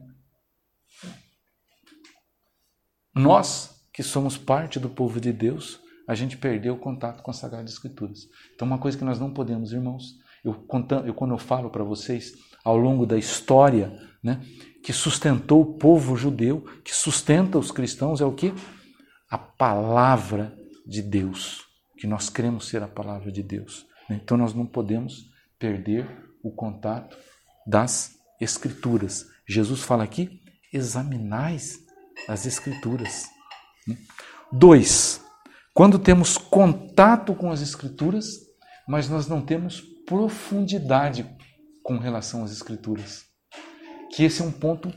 Nós, 3.15 3.83
que 3.91 4.03
somos 4.03 4.37
parte 4.37 4.79
do 4.79 4.87
povo 4.87 5.19
de 5.19 5.33
Deus, 5.33 5.79
a 6.07 6.13
gente 6.13 6.37
perdeu 6.37 6.75
o 6.75 6.79
contato 6.79 7.23
com 7.23 7.31
as 7.31 7.37
Sagradas 7.37 7.71
Escrituras. 7.71 8.27
Então, 8.53 8.67
uma 8.67 8.77
coisa 8.77 8.95
que 8.95 9.03
nós 9.03 9.19
não 9.19 9.33
podemos, 9.33 9.73
irmãos, 9.73 10.19
eu, 10.43 10.53
eu 11.03 11.13
quando 11.15 11.31
eu 11.31 11.39
falo 11.39 11.71
para 11.71 11.83
vocês, 11.83 12.33
ao 12.63 12.77
longo 12.77 13.07
da 13.07 13.17
história, 13.17 13.91
né, 14.23 14.39
que 14.83 14.93
sustentou 14.93 15.61
o 15.61 15.77
povo 15.79 16.15
judeu, 16.15 16.61
que 16.85 16.93
sustenta 16.93 17.57
os 17.57 17.71
cristãos, 17.71 18.21
é 18.21 18.25
o 18.25 18.35
que? 18.35 18.53
A 19.27 19.37
palavra 19.39 20.55
de 20.85 21.01
Deus, 21.01 21.65
que 22.01 22.07
nós 22.07 22.29
cremos 22.29 22.67
ser 22.67 22.81
a 22.81 22.87
palavra 22.87 23.31
de 23.31 23.43
Deus. 23.43 23.85
Então, 24.09 24.35
nós 24.35 24.55
não 24.55 24.65
podemos 24.65 25.29
perder 25.59 26.09
o 26.43 26.51
contato 26.51 27.15
das 27.67 28.15
Escrituras. 28.39 29.27
Jesus 29.47 29.83
fala 29.83 30.03
aqui: 30.03 30.41
examinais 30.73 31.77
as 32.27 32.47
Escrituras. 32.47 33.25
Dois, 34.51 35.23
quando 35.75 35.99
temos 35.99 36.39
contato 36.39 37.35
com 37.35 37.51
as 37.51 37.61
Escrituras, 37.61 38.25
mas 38.87 39.07
nós 39.07 39.27
não 39.27 39.39
temos 39.39 39.79
profundidade 40.07 41.29
com 41.83 41.99
relação 41.99 42.43
às 42.43 42.51
Escrituras. 42.51 43.25
Que 44.09 44.23
esse 44.23 44.41
é 44.41 44.45
um 44.45 44.51
ponto, 44.51 44.91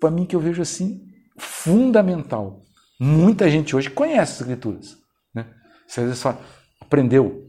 para 0.00 0.10
mim, 0.10 0.26
que 0.26 0.34
eu 0.34 0.40
vejo 0.40 0.60
assim, 0.60 1.06
fundamental. 1.38 2.64
Muita 2.98 3.48
gente 3.48 3.76
hoje 3.76 3.88
conhece 3.88 4.32
as 4.32 4.40
Escrituras. 4.40 5.05
Você 5.86 6.00
às 6.00 6.06
vezes 6.06 6.26
aprendeu 6.80 7.44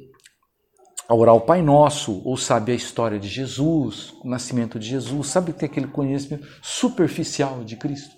a 1.08 1.15
orar 1.15 1.34
o 1.34 1.41
Pai 1.41 1.62
Nosso, 1.62 2.22
ou 2.25 2.36
sabe 2.36 2.74
a 2.74 2.75
história 2.75 3.17
de 3.17 3.29
Jesus, 3.29 4.13
o 4.24 4.27
nascimento 4.27 4.77
de 4.77 4.88
Jesus, 4.88 5.27
sabe 5.27 5.53
tem 5.53 5.67
aquele 5.67 5.88
conhecimento 5.88 6.46
superficial 6.62 7.63
de 7.63 7.77
Cristo. 7.77 8.15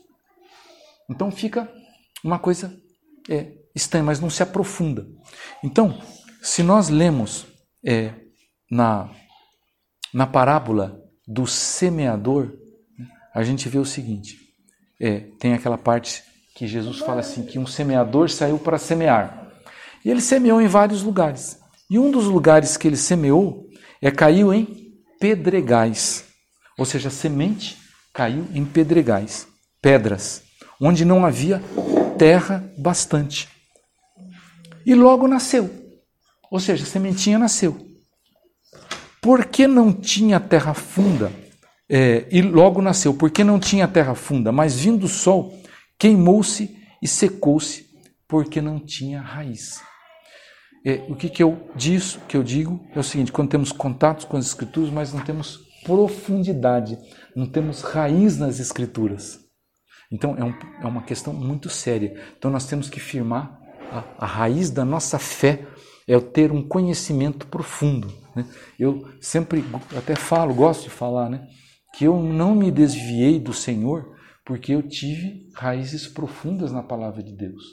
Então 1.09 1.31
fica 1.31 1.71
uma 2.23 2.39
coisa 2.39 2.75
é, 3.29 3.53
estranha, 3.75 4.03
mas 4.03 4.19
não 4.19 4.29
se 4.29 4.41
aprofunda. 4.41 5.07
Então, 5.63 6.01
se 6.41 6.63
nós 6.63 6.89
lemos 6.89 7.45
é, 7.85 8.13
na, 8.69 9.09
na 10.13 10.25
parábola 10.25 10.99
do 11.27 11.45
semeador, 11.45 12.51
a 13.33 13.43
gente 13.43 13.69
vê 13.69 13.77
o 13.77 13.85
seguinte: 13.85 14.38
é, 14.99 15.19
tem 15.39 15.53
aquela 15.53 15.77
parte 15.77 16.23
que 16.55 16.67
Jesus 16.67 16.99
fala 16.99 17.19
assim: 17.19 17.45
que 17.45 17.59
um 17.59 17.67
semeador 17.67 18.29
saiu 18.29 18.57
para 18.57 18.77
semear. 18.77 19.49
E 20.03 20.10
ele 20.10 20.22
semeou 20.22 20.62
em 20.62 20.68
vários 20.68 21.03
lugares. 21.03 21.60
E 21.89 21.98
um 21.98 22.12
dos 22.12 22.25
lugares 22.25 22.77
que 22.77 22.88
ele 22.88 22.98
semeou 22.98 23.68
é 24.01 24.12
caiu 24.12 24.53
em 24.53 24.94
pedregais. 25.20 26.25
Ou 26.77 26.86
seja, 26.86 27.10
a 27.10 27.12
semente 27.12 27.77
caiu 28.13 28.48
em 28.53 28.63
pedregais, 28.65 29.48
pedras 29.82 30.44
onde 30.82 31.03
não 31.03 31.25
havia 31.25 31.62
terra 32.18 32.72
bastante. 32.77 33.50
E 34.86 34.96
logo 34.96 35.27
nasceu. 35.27 35.70
Ou 36.50 36.60
seja, 36.60 36.84
a 36.84 36.88
sementinha 36.88 37.38
nasceu. 37.38 37.77
Porque 39.22 39.68
não 39.68 39.91
tinha 39.91 40.39
terra 40.39 40.74
funda, 40.74 41.32
é, 41.89 42.25
e 42.32 42.41
logo 42.41 42.82
nasceu, 42.82 43.13
porque 43.13 43.44
não 43.44 43.60
tinha 43.60 43.88
terra 43.88 44.15
funda, 44.15 44.51
mas 44.51 44.79
vindo 44.79 45.03
o 45.03 45.10
sol, 45.10 45.53
queimou-se 45.98 46.77
e 47.01 47.08
secou-se, 47.08 47.86
porque 48.27 48.62
não 48.62 48.79
tinha 48.79 49.22
raiz. 49.22 49.82
É, 50.86 51.05
o 51.09 51.15
que, 51.15 51.29
que 51.29 51.43
eu 51.43 51.69
disso, 51.75 52.21
que 52.27 52.38
eu 52.38 52.43
digo 52.43 52.79
é 52.95 53.00
o 53.00 53.03
seguinte: 53.03 53.31
quando 53.31 53.50
temos 53.50 53.71
contatos 53.71 54.25
com 54.25 54.38
as 54.38 54.45
escrituras, 54.45 54.89
mas 54.89 55.13
não 55.13 55.21
temos 55.21 55.57
profundidade, 55.83 56.98
não 57.36 57.45
temos 57.45 57.81
raiz 57.81 58.38
nas 58.38 58.59
escrituras. 58.59 59.39
Então 60.12 60.36
é, 60.38 60.43
um, 60.43 60.53
é 60.81 60.88
uma 60.88 61.03
questão 61.03 61.33
muito 61.33 61.69
séria. 61.69 62.19
Então 62.38 62.50
nós 62.50 62.65
temos 62.65 62.89
que 62.89 63.00
firmar 63.00 63.59
a, 63.91 64.03
a 64.19 64.25
raiz 64.25 64.69
da 64.69 64.86
nossa 64.86 65.19
fé 65.19 65.67
é 66.07 66.17
o 66.17 66.21
ter 66.21 66.51
um 66.51 66.67
conhecimento 66.67 67.45
profundo. 67.48 68.12
Né? 68.36 68.45
Eu 68.79 69.07
sempre 69.21 69.63
até 69.95 70.15
falo, 70.15 70.53
gosto 70.53 70.83
de 70.83 70.89
falar, 70.89 71.29
né? 71.29 71.48
que 71.93 72.05
eu 72.05 72.19
não 72.19 72.55
me 72.55 72.71
desviei 72.71 73.39
do 73.39 73.53
Senhor 73.53 74.15
porque 74.43 74.74
eu 74.74 74.81
tive 74.81 75.48
raízes 75.53 76.07
profundas 76.07 76.71
na 76.71 76.81
palavra 76.81 77.21
de 77.21 77.36
Deus. 77.36 77.63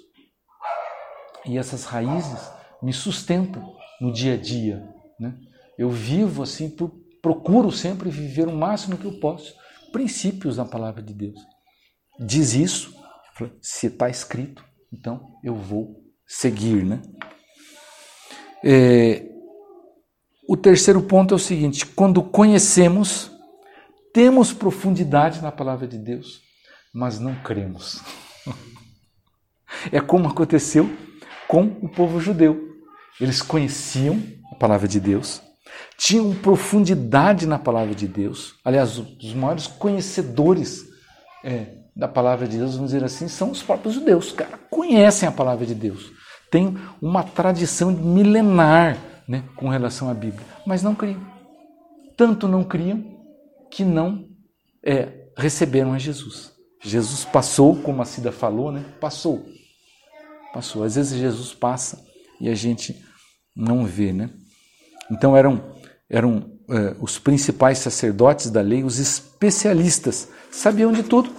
E 1.46 1.56
essas 1.56 1.84
raízes 1.84 2.50
me 2.82 2.92
sustentam 2.92 3.74
no 4.00 4.12
dia 4.12 4.34
a 4.34 4.36
dia. 4.36 4.82
Né? 5.18 5.34
Eu 5.78 5.90
vivo 5.90 6.42
assim, 6.42 6.74
procuro 7.22 7.70
sempre 7.72 8.10
viver 8.10 8.48
o 8.48 8.56
máximo 8.56 8.96
que 8.96 9.06
eu 9.06 9.18
posso 9.18 9.54
princípios 9.92 10.56
na 10.56 10.64
palavra 10.64 11.02
de 11.02 11.14
Deus 11.14 11.40
diz 12.18 12.54
isso, 12.54 12.94
se 13.60 13.88
está 13.88 14.08
escrito, 14.08 14.64
então 14.92 15.34
eu 15.42 15.54
vou 15.54 16.02
seguir, 16.26 16.84
né? 16.84 17.02
É, 18.64 19.26
o 20.48 20.56
terceiro 20.56 21.02
ponto 21.02 21.34
é 21.34 21.36
o 21.36 21.40
seguinte: 21.40 21.84
quando 21.84 22.22
conhecemos, 22.22 23.30
temos 24.12 24.52
profundidade 24.52 25.42
na 25.42 25.52
palavra 25.52 25.86
de 25.86 25.98
Deus, 25.98 26.40
mas 26.94 27.18
não 27.18 27.34
cremos. 27.42 28.00
É 29.92 30.00
como 30.00 30.28
aconteceu 30.28 30.88
com 31.48 31.62
o 31.82 31.88
povo 31.88 32.20
judeu. 32.20 32.76
Eles 33.20 33.40
conheciam 33.40 34.22
a 34.52 34.54
palavra 34.54 34.86
de 34.86 35.00
Deus, 35.00 35.40
tinham 35.96 36.34
profundidade 36.34 37.46
na 37.46 37.58
palavra 37.58 37.94
de 37.94 38.06
Deus. 38.06 38.54
Aliás, 38.64 38.98
os 38.98 39.34
maiores 39.34 39.66
conhecedores 39.66 40.84
é, 41.44 41.66
da 41.94 42.06
palavra 42.06 42.46
de 42.46 42.58
Deus, 42.58 42.74
vamos 42.74 42.92
dizer 42.92 43.04
assim, 43.04 43.28
são 43.28 43.50
os 43.50 43.62
próprios 43.62 43.94
judeus. 43.94 44.32
Cara, 44.32 44.58
conhecem 44.70 45.28
a 45.28 45.32
palavra 45.32 45.64
de 45.64 45.74
Deus. 45.74 46.12
Tem 46.50 46.76
uma 47.00 47.22
tradição 47.22 47.90
milenar 47.90 48.98
né, 49.26 49.44
com 49.56 49.68
relação 49.68 50.10
à 50.10 50.14
Bíblia, 50.14 50.46
mas 50.66 50.82
não 50.82 50.94
criam. 50.94 51.20
Tanto 52.16 52.46
não 52.46 52.62
criam 52.62 53.02
que 53.70 53.84
não 53.84 54.26
é, 54.84 55.30
receberam 55.36 55.92
a 55.92 55.98
Jesus. 55.98 56.52
Jesus 56.82 57.24
passou, 57.24 57.76
como 57.76 58.00
a 58.00 58.04
Cida 58.04 58.30
falou, 58.30 58.70
né? 58.70 58.84
Passou. 59.00 59.44
Passou. 60.56 60.84
Às 60.84 60.94
vezes 60.94 61.18
Jesus 61.18 61.52
passa 61.52 62.02
e 62.40 62.48
a 62.48 62.54
gente 62.54 63.04
não 63.54 63.84
vê, 63.84 64.10
né? 64.10 64.30
Então 65.10 65.36
eram, 65.36 65.76
eram 66.08 66.58
é, 66.70 66.96
os 66.98 67.18
principais 67.18 67.76
sacerdotes 67.76 68.48
da 68.48 68.62
lei, 68.62 68.82
os 68.82 68.98
especialistas, 68.98 70.30
sabiam 70.50 70.90
de 70.92 71.02
tudo, 71.02 71.30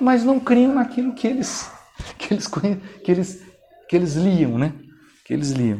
mas 0.00 0.24
não 0.24 0.40
criam 0.40 0.74
naquilo 0.74 1.14
que 1.14 1.24
eles, 1.24 1.70
que 2.18 2.34
eles, 2.34 2.48
que 2.48 3.12
eles, 3.12 3.42
que 3.88 3.94
eles 3.94 4.14
liam, 4.14 4.58
né? 4.58 4.74
Que 5.24 5.34
eles 5.34 5.52
liam. 5.52 5.78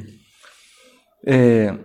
É, 1.27 1.77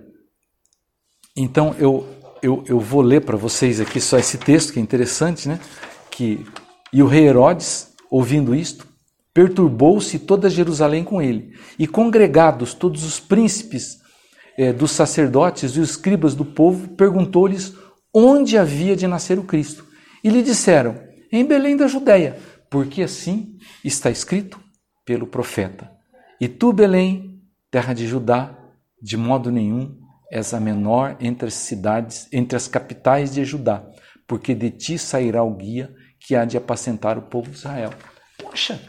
então 1.35 1.75
eu, 1.79 2.07
eu, 2.39 2.63
eu 2.67 2.79
vou 2.79 3.01
ler 3.01 3.21
para 3.21 3.35
vocês 3.35 3.81
aqui 3.81 3.99
só 3.99 4.19
esse 4.19 4.37
texto 4.37 4.73
que 4.73 4.79
é 4.79 4.83
interessante, 4.83 5.49
né? 5.49 5.59
Que 6.11 6.45
e 6.93 7.01
o 7.01 7.07
rei 7.07 7.27
Herodes, 7.27 7.95
ouvindo 8.11 8.53
isto, 8.53 8.88
perturbou-se 9.39 10.19
toda 10.19 10.49
Jerusalém 10.49 11.01
com 11.01 11.21
ele, 11.21 11.53
e 11.79 11.87
congregados 11.87 12.73
todos 12.73 13.05
os 13.05 13.21
príncipes 13.21 14.01
é, 14.57 14.73
dos 14.73 14.91
sacerdotes 14.91 15.77
e 15.77 15.79
os 15.79 15.91
escribas 15.91 16.35
do 16.35 16.43
povo, 16.43 16.89
perguntou-lhes 16.89 17.73
onde 18.13 18.57
havia 18.57 18.97
de 18.97 19.07
nascer 19.07 19.39
o 19.39 19.45
Cristo. 19.45 19.87
E 20.21 20.29
lhe 20.29 20.43
disseram: 20.43 20.99
Em 21.31 21.45
Belém 21.45 21.77
da 21.77 21.87
Judéia, 21.87 22.37
porque 22.69 23.01
assim 23.01 23.55
está 23.81 24.11
escrito 24.11 24.59
pelo 25.05 25.25
profeta. 25.25 25.89
E 26.41 26.49
tu, 26.49 26.73
Belém, 26.73 27.41
terra 27.71 27.93
de 27.93 28.05
Judá, 28.05 28.59
de 29.01 29.15
modo 29.15 29.49
nenhum 29.49 29.97
és 30.29 30.53
a 30.53 30.59
menor 30.59 31.15
entre 31.21 31.47
as 31.47 31.53
cidades, 31.53 32.27
entre 32.33 32.57
as 32.57 32.67
capitais 32.67 33.33
de 33.33 33.45
Judá, 33.45 33.85
porque 34.27 34.53
de 34.53 34.69
ti 34.69 34.97
sairá 34.97 35.41
o 35.43 35.55
guia 35.55 35.95
que 36.19 36.35
há 36.35 36.43
de 36.43 36.57
apacentar 36.57 37.17
o 37.17 37.21
povo 37.21 37.49
de 37.49 37.55
Israel. 37.55 37.93
Poxa, 38.37 38.81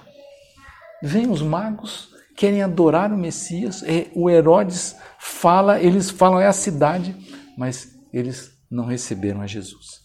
vem 1.03 1.31
os 1.31 1.43
magos, 1.43 2.11
querem 2.37 2.63
adorar 2.63 3.13
o 3.13 3.19
Messias, 3.19 3.83
o 4.15 4.31
Herodes 4.31 4.97
fala, 5.19 5.81
eles 5.81 6.11
falam 6.11 6.41
é 6.41 6.47
a 6.47 6.53
cidade, 6.53 7.15
mas 7.57 7.99
eles 8.13 8.51
não 8.71 8.87
receberam 8.87 9.41
a 9.41 9.47
Jesus. 9.47 10.01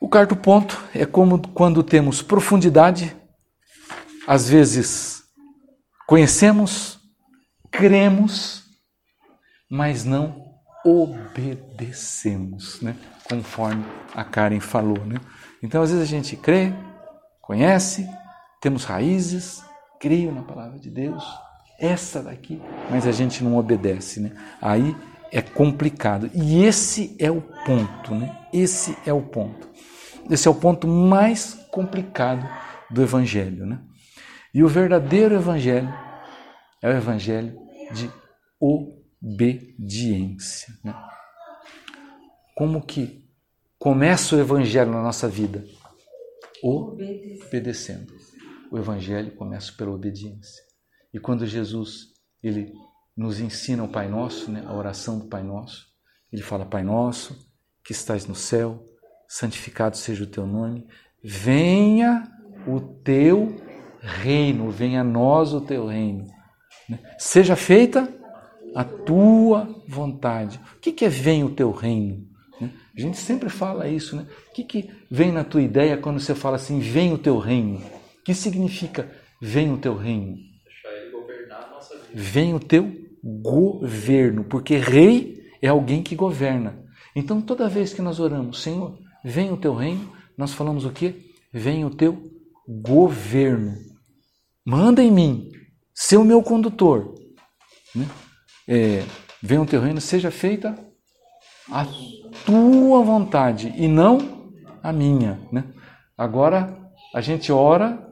O 0.00 0.08
quarto 0.08 0.34
ponto 0.34 0.82
é 0.94 1.04
como 1.04 1.38
quando 1.48 1.82
temos 1.82 2.22
profundidade, 2.22 3.14
às 4.26 4.48
vezes 4.48 5.22
conhecemos, 6.06 6.98
cremos, 7.70 8.64
mas 9.70 10.04
não 10.04 10.52
obedecemos, 10.84 12.80
né? 12.80 12.96
conforme 13.28 13.84
a 14.14 14.24
Karen 14.24 14.60
falou. 14.60 15.04
Né? 15.04 15.16
Então, 15.62 15.82
às 15.82 15.90
vezes 15.90 16.04
a 16.04 16.08
gente 16.08 16.36
crê, 16.36 16.72
conhece, 17.40 18.06
temos 18.62 18.84
raízes, 18.84 19.62
creio 20.00 20.32
na 20.32 20.42
palavra 20.42 20.78
de 20.78 20.88
Deus, 20.88 21.24
essa 21.78 22.22
daqui, 22.22 22.62
mas 22.88 23.08
a 23.08 23.12
gente 23.12 23.42
não 23.42 23.56
obedece. 23.56 24.20
Né? 24.20 24.30
Aí 24.60 24.96
é 25.32 25.42
complicado. 25.42 26.30
E 26.32 26.64
esse 26.64 27.16
é 27.18 27.30
o 27.30 27.40
ponto, 27.40 28.14
né? 28.14 28.38
Esse 28.52 28.96
é 29.04 29.12
o 29.12 29.20
ponto. 29.20 29.68
Esse 30.30 30.46
é 30.46 30.50
o 30.50 30.54
ponto 30.54 30.86
mais 30.86 31.54
complicado 31.72 32.48
do 32.88 33.02
Evangelho. 33.02 33.66
Né? 33.66 33.80
E 34.54 34.62
o 34.62 34.68
verdadeiro 34.68 35.34
Evangelho 35.34 35.92
é 36.80 36.88
o 36.88 36.92
Evangelho 36.92 37.58
de 37.90 38.08
obediência. 38.60 40.72
Né? 40.84 40.94
Como 42.54 42.80
que 42.80 43.28
começa 43.76 44.36
o 44.36 44.38
Evangelho 44.38 44.92
na 44.92 45.02
nossa 45.02 45.26
vida? 45.26 45.64
Obedecendo. 46.62 48.22
O 48.72 48.78
Evangelho 48.78 49.32
começa 49.32 49.70
pela 49.70 49.90
obediência. 49.90 50.64
E 51.12 51.20
quando 51.20 51.46
Jesus 51.46 52.06
ele 52.42 52.72
nos 53.14 53.38
ensina 53.38 53.84
o 53.84 53.88
Pai 53.88 54.08
Nosso, 54.08 54.50
né, 54.50 54.64
a 54.66 54.72
oração 54.72 55.18
do 55.18 55.26
Pai 55.26 55.42
Nosso, 55.42 55.88
ele 56.32 56.40
fala: 56.40 56.64
Pai 56.64 56.82
Nosso, 56.82 57.36
que 57.84 57.92
estás 57.92 58.24
no 58.24 58.34
céu, 58.34 58.82
santificado 59.28 59.98
seja 59.98 60.24
o 60.24 60.26
teu 60.26 60.46
nome, 60.46 60.88
venha 61.22 62.26
o 62.66 62.80
teu 62.80 63.54
reino, 64.00 64.70
venha 64.70 65.02
a 65.02 65.04
nós 65.04 65.52
o 65.52 65.60
teu 65.60 65.88
reino. 65.88 66.24
Né? 66.88 66.98
Seja 67.18 67.54
feita 67.54 68.08
a 68.74 68.82
tua 68.84 69.68
vontade. 69.86 70.58
O 70.78 70.80
que 70.80 71.04
é 71.04 71.10
venha 71.10 71.44
o 71.44 71.54
teu 71.54 71.72
reino? 71.72 72.26
Né? 72.58 72.70
A 72.96 73.00
gente 73.02 73.18
sempre 73.18 73.50
fala 73.50 73.86
isso, 73.86 74.16
né? 74.16 74.26
O 74.48 74.52
que, 74.54 74.64
que 74.64 74.90
vem 75.10 75.30
na 75.30 75.44
tua 75.44 75.60
ideia 75.60 75.98
quando 75.98 76.18
você 76.18 76.34
fala 76.34 76.56
assim, 76.56 76.80
vem 76.80 77.12
o 77.12 77.18
teu 77.18 77.36
reino? 77.36 77.82
O 78.22 78.24
que 78.24 78.34
significa 78.34 79.10
vem 79.40 79.72
o 79.72 79.78
teu 79.78 79.96
reino? 79.96 80.36
Vem 82.14 82.54
o 82.54 82.60
teu 82.60 82.94
governo, 83.20 84.44
porque 84.44 84.76
rei 84.76 85.42
é 85.60 85.66
alguém 85.66 86.04
que 86.04 86.14
governa. 86.14 86.80
Então 87.16 87.42
toda 87.42 87.68
vez 87.68 87.92
que 87.92 88.00
nós 88.00 88.20
oramos, 88.20 88.62
Senhor, 88.62 88.96
vem 89.24 89.52
o 89.52 89.56
teu 89.56 89.74
reino, 89.74 90.12
nós 90.38 90.52
falamos 90.52 90.84
o 90.84 90.92
quê? 90.92 91.16
Vem 91.52 91.84
o 91.84 91.90
teu 91.90 92.30
governo. 92.68 93.74
Manda 94.64 95.02
em 95.02 95.10
mim, 95.10 95.50
ser 95.92 96.16
o 96.16 96.24
meu 96.24 96.44
condutor. 96.44 97.16
Né? 97.92 98.08
É, 98.68 99.04
vem 99.42 99.58
o 99.58 99.66
teu 99.66 99.80
reino, 99.80 100.00
seja 100.00 100.30
feita 100.30 100.78
a 101.68 101.84
tua 102.46 103.02
vontade 103.02 103.74
e 103.76 103.88
não 103.88 104.52
a 104.80 104.92
minha. 104.92 105.40
Né? 105.50 105.64
Agora 106.16 106.78
a 107.14 107.20
gente 107.20 107.52
ora, 107.52 108.11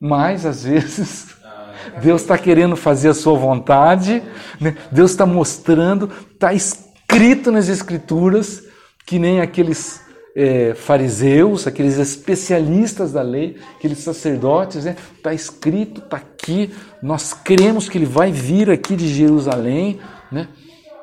mas 0.00 0.44
às 0.44 0.64
vezes 0.64 1.34
Deus 2.02 2.22
está 2.22 2.36
querendo 2.36 2.76
fazer 2.76 3.08
a 3.08 3.14
sua 3.14 3.38
vontade, 3.38 4.22
né? 4.60 4.76
Deus 4.90 5.12
está 5.12 5.24
mostrando, 5.24 6.10
está 6.32 6.52
escrito 6.52 7.50
nas 7.52 7.68
Escrituras, 7.68 8.64
que 9.06 9.18
nem 9.18 9.40
aqueles 9.40 10.00
é, 10.34 10.74
fariseus, 10.74 11.66
aqueles 11.66 11.96
especialistas 11.96 13.12
da 13.12 13.22
lei, 13.22 13.56
aqueles 13.78 13.98
sacerdotes, 13.98 14.84
né? 14.84 14.96
Está 15.16 15.32
escrito, 15.32 16.02
está 16.02 16.18
aqui, 16.18 16.74
nós 17.02 17.32
cremos 17.32 17.88
que 17.88 17.96
ele 17.96 18.04
vai 18.04 18.30
vir 18.30 18.70
aqui 18.70 18.94
de 18.94 19.08
Jerusalém, 19.08 19.98
né? 20.30 20.48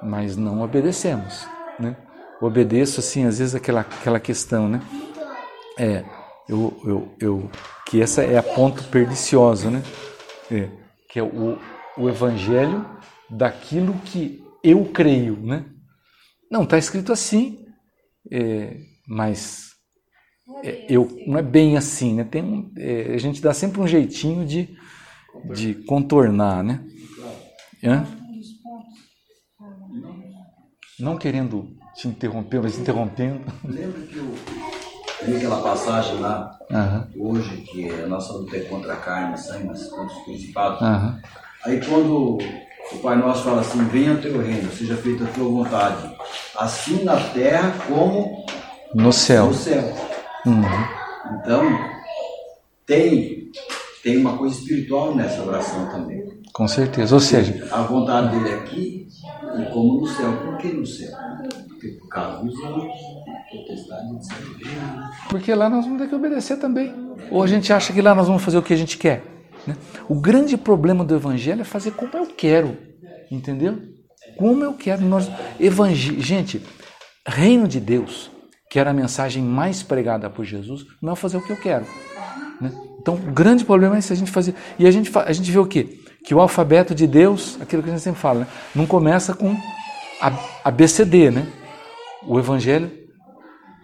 Mas 0.01 0.37
não 0.37 0.61
obedecemos, 0.61 1.47
né? 1.79 1.95
Obedeço, 2.41 2.99
assim, 2.99 3.25
às 3.25 3.39
vezes 3.39 3.55
aquela, 3.55 3.81
aquela 3.81 4.19
questão, 4.19 4.67
né? 4.67 4.81
É, 5.79 6.03
eu, 6.47 6.81
eu, 6.85 7.15
eu, 7.19 7.51
que 7.85 8.01
essa 8.01 8.21
é 8.23 8.37
a 8.37 8.43
ponto 8.43 8.83
pernicioso, 8.85 9.69
né? 9.69 9.81
É, 10.51 10.69
que 11.09 11.19
é 11.19 11.23
o, 11.23 11.57
o 11.97 12.09
evangelho 12.09 12.85
daquilo 13.29 13.93
que 14.05 14.43
eu 14.63 14.85
creio, 14.85 15.37
né? 15.37 15.65
Não, 16.49 16.63
está 16.63 16.77
escrito 16.77 17.11
assim, 17.11 17.65
é, 18.31 18.77
mas 19.07 19.71
é, 20.63 20.85
eu, 20.89 21.07
não 21.25 21.37
é 21.37 21.41
bem 21.41 21.77
assim, 21.77 22.15
né? 22.15 22.23
Tem 22.23 22.43
um, 22.43 22.71
é, 22.77 23.13
a 23.13 23.17
gente 23.17 23.41
dá 23.41 23.53
sempre 23.53 23.81
um 23.81 23.87
jeitinho 23.87 24.45
de, 24.45 24.75
de 25.53 25.73
contornar, 25.85 26.63
né? 26.63 26.83
Hã? 27.83 28.05
Não 30.99 31.17
querendo 31.17 31.75
te 31.95 32.07
interromper, 32.07 32.61
mas 32.61 32.77
interrompendo. 32.77 33.41
Lembra 33.63 34.01
que 34.03 34.15
eu 34.15 34.33
li 35.25 35.37
aquela 35.37 35.61
passagem 35.61 36.19
lá, 36.19 36.57
uhum. 36.69 37.29
hoje, 37.29 37.57
que 37.61 37.89
a 37.89 38.07
nossa 38.07 38.33
luta 38.33 38.57
é 38.57 38.61
contra 38.61 38.93
a 38.93 38.97
carne, 38.97 39.37
sangue, 39.37 39.67
mas 39.67 39.87
contra 39.87 40.15
os 40.15 40.23
principados. 40.23 40.81
Uhum. 40.81 41.15
Aí 41.65 41.81
quando 41.85 42.37
o 42.91 42.97
Pai 43.01 43.15
Nosso 43.15 43.43
fala 43.43 43.61
assim, 43.61 43.83
venha 43.85 44.13
o 44.13 44.21
teu 44.21 44.41
reino, 44.41 44.71
seja 44.71 44.95
feita 44.97 45.23
a 45.23 45.27
tua 45.27 45.45
vontade, 45.45 46.15
assim 46.57 47.03
na 47.03 47.17
terra 47.29 47.73
como 47.87 48.45
no 48.93 49.11
céu. 49.11 49.47
No 49.47 49.53
céu. 49.53 49.93
Uhum. 50.45 50.63
Então, 51.39 51.63
tem 52.85 53.33
tem 54.03 54.17
uma 54.17 54.37
coisa 54.37 54.59
espiritual 54.59 55.15
nessa 55.15 55.41
oração 55.41 55.89
também. 55.89 56.21
Com 56.51 56.67
certeza. 56.67 57.15
Ou 57.15 57.21
seja, 57.21 57.65
a 57.71 57.81
vontade 57.83 58.37
dele 58.37 58.53
aqui 58.55 59.07
e 59.57 59.65
como 59.71 60.01
no 60.01 60.07
céu. 60.07 60.33
Por 60.43 60.57
que 60.57 60.67
no 60.73 60.85
céu? 60.85 61.15
Porque 61.69 61.87
por 61.87 62.09
causa 62.09 62.43
dos 62.43 62.53
anjos. 62.63 62.91
Porque 65.29 65.53
lá 65.53 65.69
nós 65.69 65.85
vamos 65.85 66.01
ter 66.01 66.07
que 66.07 66.15
obedecer 66.15 66.57
também. 66.57 66.93
Ou 67.31 67.43
a 67.43 67.47
gente 67.47 67.71
acha 67.71 67.93
que 67.93 68.01
lá 68.01 68.13
nós 68.13 68.27
vamos 68.27 68.43
fazer 68.43 68.57
o 68.57 68.63
que 68.63 68.73
a 68.73 68.77
gente 68.77 68.97
quer. 68.97 69.23
Né? 69.65 69.75
O 70.07 70.15
grande 70.15 70.57
problema 70.57 71.03
do 71.03 71.15
evangelho 71.15 71.61
é 71.61 71.63
fazer 71.63 71.91
como 71.91 72.11
eu 72.13 72.25
quero. 72.27 72.77
Entendeu? 73.31 73.79
Como 74.37 74.63
eu 74.63 74.73
quero. 74.73 75.01
Nós. 75.03 75.29
Gente, 76.17 76.61
reino 77.25 77.67
de 77.67 77.79
Deus, 77.79 78.29
que 78.69 78.79
era 78.79 78.91
a 78.91 78.93
mensagem 78.93 79.43
mais 79.43 79.83
pregada 79.83 80.29
por 80.29 80.43
Jesus, 80.45 80.85
não 81.01 81.13
é 81.13 81.15
fazer 81.15 81.37
o 81.37 81.41
que 81.41 81.51
eu 81.51 81.57
quero. 81.57 81.85
Né? 82.59 82.71
Então, 82.99 83.15
o 83.15 83.31
grande 83.31 83.65
problema 83.65 83.97
é 83.97 84.01
se 84.01 84.13
a 84.13 84.15
gente 84.15 84.31
fazer. 84.31 84.55
E 84.77 84.87
a 84.87 84.91
gente, 84.91 85.11
a 85.17 85.33
gente 85.33 85.51
vê 85.51 85.59
o 85.59 85.65
quê? 85.65 85.99
Que 86.23 86.33
o 86.33 86.39
alfabeto 86.39 86.95
de 86.95 87.05
Deus, 87.05 87.57
aquilo 87.61 87.83
que 87.83 87.89
a 87.89 87.91
gente 87.91 88.01
sempre 88.01 88.21
fala, 88.21 88.41
né? 88.41 88.47
não 88.73 88.85
começa 88.85 89.33
com 89.33 89.55
a 90.63 90.71
BCD, 90.71 91.31
né? 91.31 91.45
O 92.25 92.39
evangelho 92.39 93.02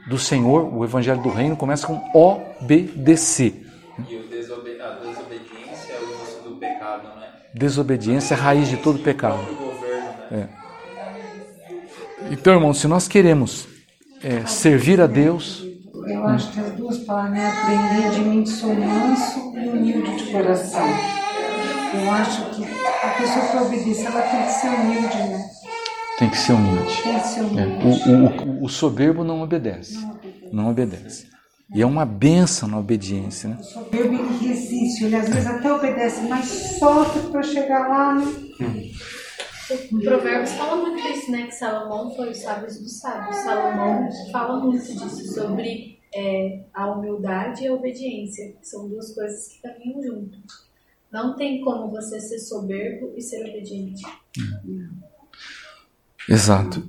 do 0.09 0.17
Senhor, 0.17 0.73
o 0.73 0.83
evangelho 0.83 1.21
do 1.21 1.29
reino, 1.29 1.55
começa 1.55 1.85
com 1.85 2.01
obedecer. 2.13 3.67
E 4.09 4.17
desobe 4.27 4.81
a 4.81 4.89
desobediência 4.95 5.93
é 5.93 5.99
o 5.99 6.03
início 6.03 6.41
do 6.43 6.55
pecado, 6.55 7.03
né? 7.19 7.27
Desobediência 7.53 8.33
é 8.33 8.37
a 8.37 8.41
raiz 8.41 8.67
de 8.67 8.77
todo 8.77 8.97
pecado. 8.97 9.37
Governo, 9.55 10.09
né? 10.31 10.49
É. 10.55 12.31
Então, 12.31 12.53
irmão, 12.53 12.73
se 12.73 12.87
nós 12.87 13.07
queremos 13.07 13.67
é, 14.23 14.45
servir 14.47 14.99
a 14.99 15.05
Deus, 15.05 15.63
eu 16.07 16.25
acho 16.25 16.51
que 16.53 16.59
as 16.59 16.71
duas 16.71 16.97
palavras, 16.99 17.33
né? 17.33 17.47
Aprender 17.47 18.09
de 18.11 18.21
mim 18.21 18.43
que 18.43 18.49
sou 18.49 18.73
manso 18.73 19.53
e 19.55 19.69
humilde 19.69 20.17
de 20.17 20.31
coração. 20.31 20.87
Eu 21.93 22.11
acho 22.11 22.49
que 22.51 22.63
a 22.63 23.09
pessoa 23.09 23.45
que 23.45 23.57
obedece, 23.57 24.05
ela 24.05 24.21
tem 24.21 24.43
que 24.43 24.51
ser 24.53 24.69
humilde, 24.69 25.17
né? 25.17 25.49
Tem 26.19 26.29
que 26.29 26.37
ser 26.37 26.51
humilde. 26.51 27.01
Tem 27.01 27.17
que 27.17 27.27
ser 27.27 27.41
humilde. 27.41 27.61
É, 27.61 28.45
o, 28.45 28.59
o, 28.59 28.63
o, 28.65 28.69
soberbo 28.69 29.23
não 29.23 29.41
obedece. 29.41 29.97
Não 29.97 30.11
obedece. 30.11 30.49
Não 30.51 30.69
obedece. 30.69 31.27
E 31.73 31.81
é 31.81 31.85
uma 31.85 32.05
benção 32.05 32.67
na 32.67 32.77
obediência, 32.77 33.49
né? 33.49 33.57
O 33.59 33.63
soberbo 33.63 34.15
ele 34.15 34.37
resiste, 34.37 35.05
ele 35.05 35.15
às 35.15 35.29
vezes 35.29 35.47
até 35.47 35.71
obedece, 35.71 36.21
mas 36.27 36.45
sofre 36.77 37.31
para 37.31 37.43
chegar 37.43 37.87
lá, 37.87 38.15
né? 38.15 38.25
O 39.91 39.99
Provérbios 40.01 40.51
fala 40.53 40.75
muito 40.75 41.01
disso, 41.01 41.31
né? 41.31 41.43
Que 41.43 41.53
Salomão 41.53 42.13
foi 42.15 42.31
o 42.31 42.35
sábio 42.35 42.67
dos 42.67 42.99
sábios. 42.99 43.35
Salomão 43.37 44.09
fala 44.31 44.59
muito 44.65 44.81
disso, 44.81 45.33
sobre 45.33 45.99
é, 46.13 46.63
a 46.73 46.91
humildade 46.91 47.63
e 47.63 47.67
a 47.67 47.73
obediência, 47.73 48.51
que 48.59 48.67
são 48.67 48.89
duas 48.89 49.13
coisas 49.13 49.47
que 49.47 49.61
caminham 49.61 50.01
junto. 50.01 50.37
Não 51.11 51.35
tem 51.35 51.61
como 51.61 51.89
você 51.89 52.19
ser 52.19 52.39
soberbo 52.39 53.13
e 53.15 53.21
ser 53.21 53.47
obediente. 53.47 54.03
Exato. 56.29 56.87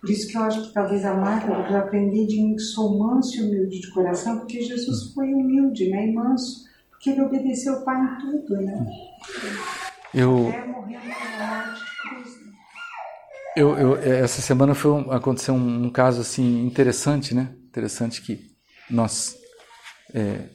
Por 0.00 0.10
isso 0.10 0.28
que 0.28 0.36
eu 0.36 0.42
acho 0.42 0.62
que 0.62 0.72
talvez 0.72 1.04
a 1.04 1.14
marca 1.14 1.52
do 1.52 1.66
que 1.66 1.72
eu 1.72 1.78
aprendi 1.78 2.26
de 2.26 2.40
mim 2.40 2.54
que 2.54 2.62
sou 2.62 2.98
manso 2.98 3.36
e 3.36 3.42
humilde 3.42 3.80
de 3.80 3.90
coração, 3.90 4.38
porque 4.38 4.62
Jesus 4.62 5.12
foi 5.12 5.32
humilde 5.32 5.88
né, 5.88 6.06
e 6.06 6.12
manso, 6.12 6.64
porque 6.90 7.10
ele 7.10 7.22
obedeceu 7.22 7.74
o 7.74 7.84
Pai 7.84 8.00
em 8.00 8.18
tudo, 8.18 8.56
né? 8.62 8.86
Eu, 10.14 10.48
Até 10.48 10.66
morrendo 10.66 11.08
na 11.08 11.74
cruz. 12.02 12.40
né? 12.44 12.52
eu, 13.56 13.76
eu, 13.76 13.96
essa 13.96 14.40
semana 14.40 14.74
foi 14.74 14.92
um, 14.92 15.10
aconteceu 15.10 15.54
um, 15.54 15.86
um 15.86 15.90
caso 15.90 16.20
assim 16.20 16.64
interessante, 16.64 17.34
né? 17.34 17.54
Interessante 17.66 18.22
que 18.22 18.54
nós 18.88 19.36
é, 20.14 20.50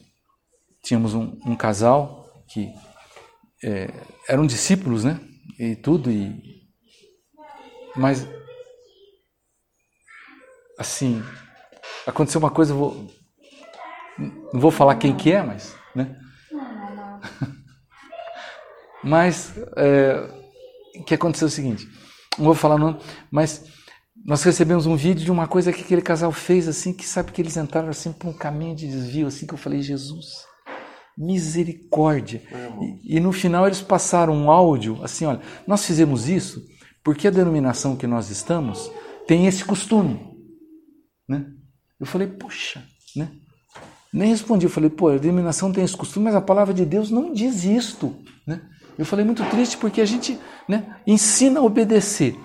tínhamos 0.82 1.14
um, 1.14 1.38
um 1.44 1.54
casal 1.54 2.26
que 2.48 2.72
é, 3.62 3.90
eram 4.28 4.46
discípulos, 4.46 5.04
né? 5.04 5.20
E 5.58 5.76
tudo 5.76 6.10
e 6.10 6.61
mas 7.96 8.26
assim 10.78 11.22
aconteceu 12.06 12.38
uma 12.38 12.50
coisa, 12.50 12.72
eu 12.72 12.78
vou, 12.78 13.06
não 14.52 14.60
vou 14.60 14.70
falar 14.70 14.96
quem 14.96 15.16
que 15.16 15.32
é, 15.32 15.42
mas, 15.42 15.74
né? 15.94 16.18
Mas 19.04 19.52
é, 19.76 20.30
que 21.04 21.14
aconteceu 21.14 21.46
é 21.46 21.48
o 21.48 21.52
seguinte, 21.52 21.88
não 22.38 22.44
vou 22.44 22.54
falar 22.54 22.78
não, 22.78 23.00
mas 23.32 23.64
nós 24.24 24.44
recebemos 24.44 24.86
um 24.86 24.94
vídeo 24.94 25.24
de 25.24 25.30
uma 25.32 25.48
coisa 25.48 25.72
que 25.72 25.82
aquele 25.82 26.02
casal 26.02 26.30
fez 26.30 26.68
assim, 26.68 26.92
que 26.92 27.04
sabe 27.04 27.32
que 27.32 27.42
eles 27.42 27.56
entraram 27.56 27.88
assim 27.88 28.12
por 28.12 28.28
um 28.28 28.32
caminho 28.32 28.76
de 28.76 28.86
desvio, 28.86 29.26
assim 29.26 29.44
que 29.44 29.54
eu 29.54 29.58
falei, 29.58 29.82
Jesus, 29.82 30.44
misericórdia. 31.18 32.42
E, 33.02 33.16
e 33.16 33.20
no 33.20 33.32
final 33.32 33.66
eles 33.66 33.82
passaram 33.82 34.34
um 34.34 34.50
áudio 34.50 35.02
assim, 35.02 35.26
olha, 35.26 35.40
nós 35.66 35.84
fizemos 35.84 36.28
isso 36.28 36.62
porque 37.04 37.28
a 37.28 37.30
denominação 37.30 37.96
que 37.96 38.06
nós 38.06 38.30
estamos 38.30 38.90
tem 39.26 39.46
esse 39.46 39.64
costume, 39.64 40.20
né? 41.28 41.46
Eu 41.98 42.06
falei, 42.06 42.26
poxa, 42.26 42.82
né? 43.16 43.30
Nem 44.12 44.28
respondi, 44.28 44.66
eu 44.66 44.70
falei, 44.70 44.90
pô, 44.90 45.08
a 45.08 45.16
denominação 45.16 45.72
tem 45.72 45.84
esse 45.84 45.96
costume, 45.96 46.24
mas 46.24 46.34
a 46.34 46.40
palavra 46.40 46.74
de 46.74 46.84
Deus 46.84 47.10
não 47.10 47.32
diz 47.32 47.64
isto, 47.64 48.14
né? 48.46 48.60
Eu 48.98 49.06
falei 49.06 49.24
muito 49.24 49.44
triste 49.46 49.76
porque 49.78 50.00
a 50.00 50.04
gente 50.04 50.38
né, 50.68 50.96
ensina 51.06 51.60
a 51.60 51.62
obedecer. 51.62 52.38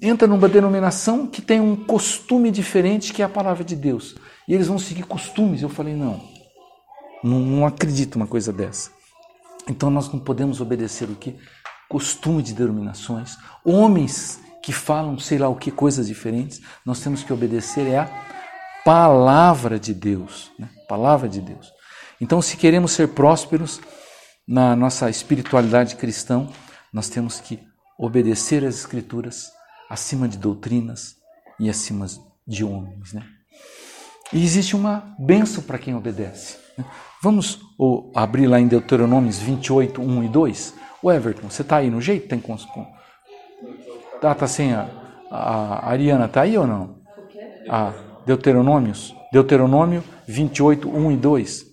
Entra 0.00 0.28
numa 0.28 0.48
denominação 0.48 1.26
que 1.26 1.42
tem 1.42 1.60
um 1.60 1.76
costume 1.76 2.50
diferente 2.50 3.12
que 3.12 3.22
é 3.22 3.24
a 3.24 3.28
palavra 3.28 3.64
de 3.64 3.76
Deus. 3.76 4.14
E 4.48 4.54
eles 4.54 4.66
vão 4.66 4.78
seguir 4.78 5.04
costumes. 5.04 5.62
Eu 5.62 5.68
falei, 5.68 5.94
não, 5.94 6.20
não, 7.22 7.38
não 7.40 7.66
acredito 7.66 8.16
uma 8.16 8.26
coisa 8.26 8.52
dessa. 8.52 8.90
Então 9.68 9.90
nós 9.90 10.10
não 10.12 10.18
podemos 10.18 10.60
obedecer 10.60 11.08
o 11.08 11.14
que? 11.14 11.36
Costume 11.90 12.42
de 12.42 12.54
denominações. 12.54 13.36
Homens 13.62 14.40
que 14.62 14.72
falam 14.72 15.18
sei 15.18 15.36
lá 15.36 15.48
o 15.48 15.56
que, 15.56 15.70
coisas 15.70 16.06
diferentes. 16.06 16.62
Nós 16.86 17.00
temos 17.00 17.22
que 17.22 17.32
obedecer 17.32 17.86
é 17.86 17.98
a 17.98 18.10
palavra 18.84 19.78
de 19.78 19.92
Deus. 19.92 20.50
Né? 20.58 20.70
Palavra 20.88 21.28
de 21.28 21.40
Deus. 21.40 21.70
Então, 22.20 22.40
se 22.40 22.56
queremos 22.56 22.92
ser 22.92 23.08
prósperos, 23.08 23.80
na 24.46 24.74
nossa 24.74 25.08
espiritualidade 25.08 25.94
cristã, 25.96 26.48
nós 26.92 27.08
temos 27.08 27.38
que 27.40 27.60
obedecer 27.98 28.64
às 28.64 28.76
Escrituras 28.76 29.52
acima 29.88 30.26
de 30.26 30.36
doutrinas 30.38 31.16
e 31.58 31.70
acima 31.70 32.06
de 32.46 32.64
homens. 32.64 33.12
Né? 33.12 33.22
E 34.32 34.42
existe 34.42 34.74
uma 34.74 35.14
benção 35.18 35.62
para 35.62 35.78
quem 35.78 35.94
obedece. 35.94 36.56
Né? 36.76 36.84
Vamos 37.22 37.60
abrir 38.14 38.46
lá 38.46 38.58
em 38.58 38.66
Deuteronômios 38.66 39.38
28, 39.38 40.00
1 40.00 40.24
e 40.24 40.28
2? 40.28 40.74
O 41.02 41.10
Everton, 41.10 41.48
você 41.48 41.62
está 41.62 41.78
aí 41.78 41.90
no 41.90 42.00
jeito? 42.00 42.28
Tem 42.28 42.38
cons... 42.38 42.66
Tá, 44.20 44.34
tá 44.34 44.46
sem 44.46 44.74
a, 44.74 44.88
a 45.30 45.90
Ariana, 45.90 46.26
está 46.26 46.42
aí 46.42 46.58
ou 46.58 46.66
não? 46.66 46.96
A 47.68 47.92
Deuteronômios? 48.26 49.14
Deuteronômio 49.32 50.04
28, 50.26 50.88
1 50.88 51.12
e 51.12 51.16
2. 51.16 51.66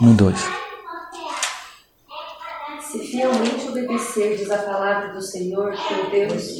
1 0.00 0.10
e 0.10 0.14
2 0.14 0.62
se 2.92 2.98
fielmente 2.98 3.68
obedecerdes 3.68 4.50
a 4.50 4.58
palavra 4.58 5.14
do 5.14 5.22
Senhor, 5.22 5.74
teu 5.88 6.10
Deus, 6.10 6.58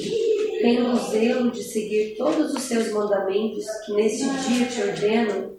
tendo 0.62 0.96
zelo 1.10 1.50
de 1.50 1.62
seguir 1.62 2.16
todos 2.16 2.54
os 2.54 2.62
seus 2.62 2.90
mandamentos 2.90 3.66
que 3.84 3.92
neste 3.92 4.24
dia 4.48 4.66
te 4.66 4.80
ordeno, 4.80 5.52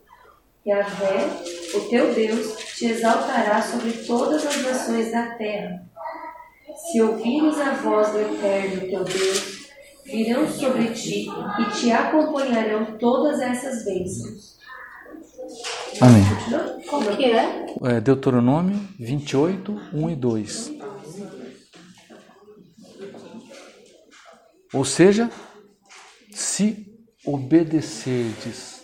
Yahvé, 0.65 1.27
o 1.75 1.79
teu 1.81 2.11
Deus, 2.15 2.55
te 2.75 2.85
exaltará 2.85 3.61
sobre 3.61 3.91
todas 3.91 4.45
as 4.45 4.61
nações 4.63 5.11
da 5.11 5.35
terra. 5.35 5.85
Se 6.75 7.01
ouvires 7.01 7.57
a 7.59 7.71
voz 7.75 8.11
do 8.11 8.19
Eterno, 8.19 8.81
teu 8.81 9.03
Deus, 9.03 9.69
virão 10.05 10.49
sobre 10.51 10.87
ti 10.89 11.27
e 11.59 11.71
te 11.79 11.91
acompanharão 11.91 12.97
todas 12.97 13.39
essas 13.39 13.85
bênçãos. 13.85 14.57
Amém. 16.01 16.23
Como 16.89 17.15
que 17.15 17.25
é? 17.25 17.65
É 17.83 18.01
Deuteronômio 18.01 18.79
28, 18.99 19.79
1 19.93 20.09
e 20.09 20.15
2. 20.15 20.73
Ou 24.73 24.83
seja, 24.83 25.29
se 26.31 26.91
obedecerdes 27.23 28.83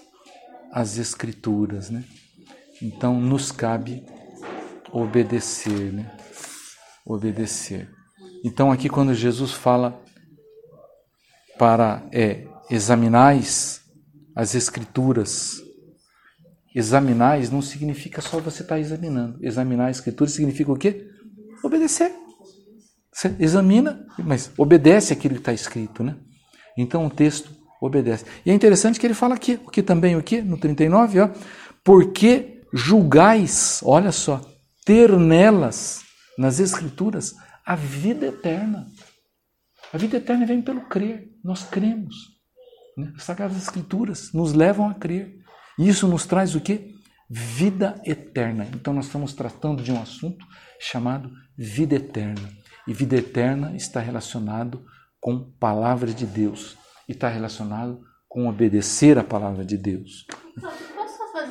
às 0.72 1.00
Escrituras, 1.00 1.90
né? 1.90 2.04
Então 2.82 3.20
nos 3.20 3.52
cabe 3.52 4.06
obedecer, 4.92 5.94
né? 5.94 6.12
Obedecer. 7.06 7.90
Então 8.44 8.72
aqui 8.72 8.90
quando 8.90 9.14
Jesus 9.14 9.52
fala 9.52 10.02
para 11.58 12.08
é, 12.12 12.48
examinais 12.70 13.82
as 14.36 14.56
Escrituras 14.56 15.62
Examinais 16.74 17.50
não 17.50 17.62
significa 17.62 18.22
só 18.22 18.40
você 18.40 18.62
estar 18.62 18.76
tá 18.76 18.80
examinando. 18.80 19.38
Examinar 19.42 19.88
a 19.88 19.92
escritura 19.92 20.30
significa 20.30 20.72
o 20.72 20.78
quê? 20.78 21.08
Obedecer. 21.64 22.12
Você 23.12 23.36
examina, 23.40 24.06
mas 24.20 24.52
obedece 24.58 25.12
aquilo 25.12 25.36
que 25.36 25.42
está 25.42 25.52
escrito, 25.52 26.04
né? 26.04 26.16
Então 26.78 27.06
o 27.06 27.10
texto 27.10 27.52
obedece. 27.82 28.24
E 28.46 28.52
é 28.52 28.54
interessante 28.54 29.00
que 29.00 29.08
ele 29.08 29.16
fala 29.16 29.34
aqui, 29.34 29.60
o 29.66 29.72
que 29.72 29.82
também 29.82 30.16
o 30.16 30.22
que 30.22 30.42
no 30.42 30.58
39, 30.58 31.20
ó, 31.22 31.30
porque 31.84 32.59
julgais, 32.74 33.82
olha 33.84 34.12
só, 34.12 34.42
ter 34.86 35.12
nelas, 35.18 36.04
nas 36.38 36.60
Escrituras, 36.60 37.36
a 37.66 37.76
vida 37.76 38.28
eterna. 38.28 38.88
A 39.94 39.98
vida 39.98 40.18
eterna 40.18 40.46
vem 40.46 40.62
pelo 40.62 40.82
crer, 40.82 41.30
nós 41.44 41.64
cremos. 41.64 42.16
Né? 42.98 43.12
As 43.16 43.24
Sagradas 43.24 43.58
Escrituras 43.58 44.32
nos 44.34 44.54
levam 44.54 44.90
a 44.90 44.94
crer. 44.94 45.38
E 45.78 45.88
isso 45.88 46.08
nos 46.08 46.26
traz 46.26 46.56
o 46.56 46.62
quê? 46.62 46.94
Vida 47.30 48.02
eterna. 48.06 48.68
Então 48.74 48.94
nós 48.94 49.06
estamos 49.06 49.34
tratando 49.34 49.84
de 49.84 49.92
um 49.92 50.02
assunto 50.02 50.46
chamado 50.80 51.32
vida 51.58 51.96
eterna. 51.96 52.50
E 52.88 52.94
vida 52.94 53.18
eterna 53.18 53.76
está 53.76 54.00
relacionado 54.00 54.84
com 55.20 55.52
palavra 55.60 56.14
de 56.14 56.26
Deus 56.26 56.78
e 57.08 57.12
está 57.12 57.28
relacionado 57.28 58.02
com 58.28 58.48
obedecer 58.48 59.18
a 59.18 59.24
palavra 59.24 59.66
de 59.66 59.78
Deus. 59.78 60.26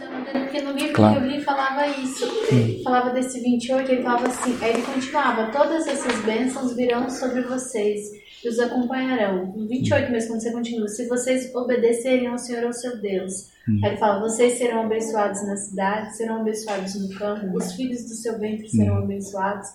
Uma 0.07 0.41
Porque 0.45 0.61
no 0.61 0.73
livro 0.73 0.93
claro. 0.93 1.21
que 1.21 1.27
eu 1.27 1.31
li 1.31 1.43
falava 1.43 1.87
isso. 1.87 2.27
Hum. 2.27 2.83
Falava 2.85 3.11
desse 3.11 3.41
28, 3.41 3.93
ele 3.93 4.03
falava 4.03 4.27
assim, 4.29 4.57
aí 4.63 4.75
ele 4.75 4.83
continuava, 4.83 5.51
todas 5.51 5.87
essas 5.87 6.21
bênçãos 6.25 6.75
virão 6.75 7.09
sobre 7.11 7.43
vocês 7.43 8.01
e 8.45 8.49
os 8.49 8.59
acompanharão. 8.59 9.53
No 9.57 9.67
28 9.69 10.11
mesmo, 10.11 10.31
quando 10.31 10.43
você 10.43 10.53
continua, 10.53 10.89
se 10.89 11.09
vocês 11.09 11.55
obedecerem 11.55 12.27
ao 12.27 12.39
Senhor, 12.39 12.65
ao 12.65 12.73
seu 12.73 13.01
Deus. 13.01 13.51
Hum. 13.69 13.81
Aí 13.83 13.91
ele 13.91 13.99
fala, 13.99 14.21
vocês 14.21 14.59
serão 14.59 14.83
abençoados 14.83 15.47
na 15.47 15.57
cidade, 15.57 16.17
serão 16.17 16.41
abençoados 16.41 16.95
no 16.95 17.19
campo, 17.19 17.57
os 17.57 17.73
filhos 17.73 18.05
do 18.05 18.15
seu 18.15 18.39
ventre 18.39 18.69
serão 18.69 18.95
hum. 18.95 19.05
abençoados. 19.05 19.69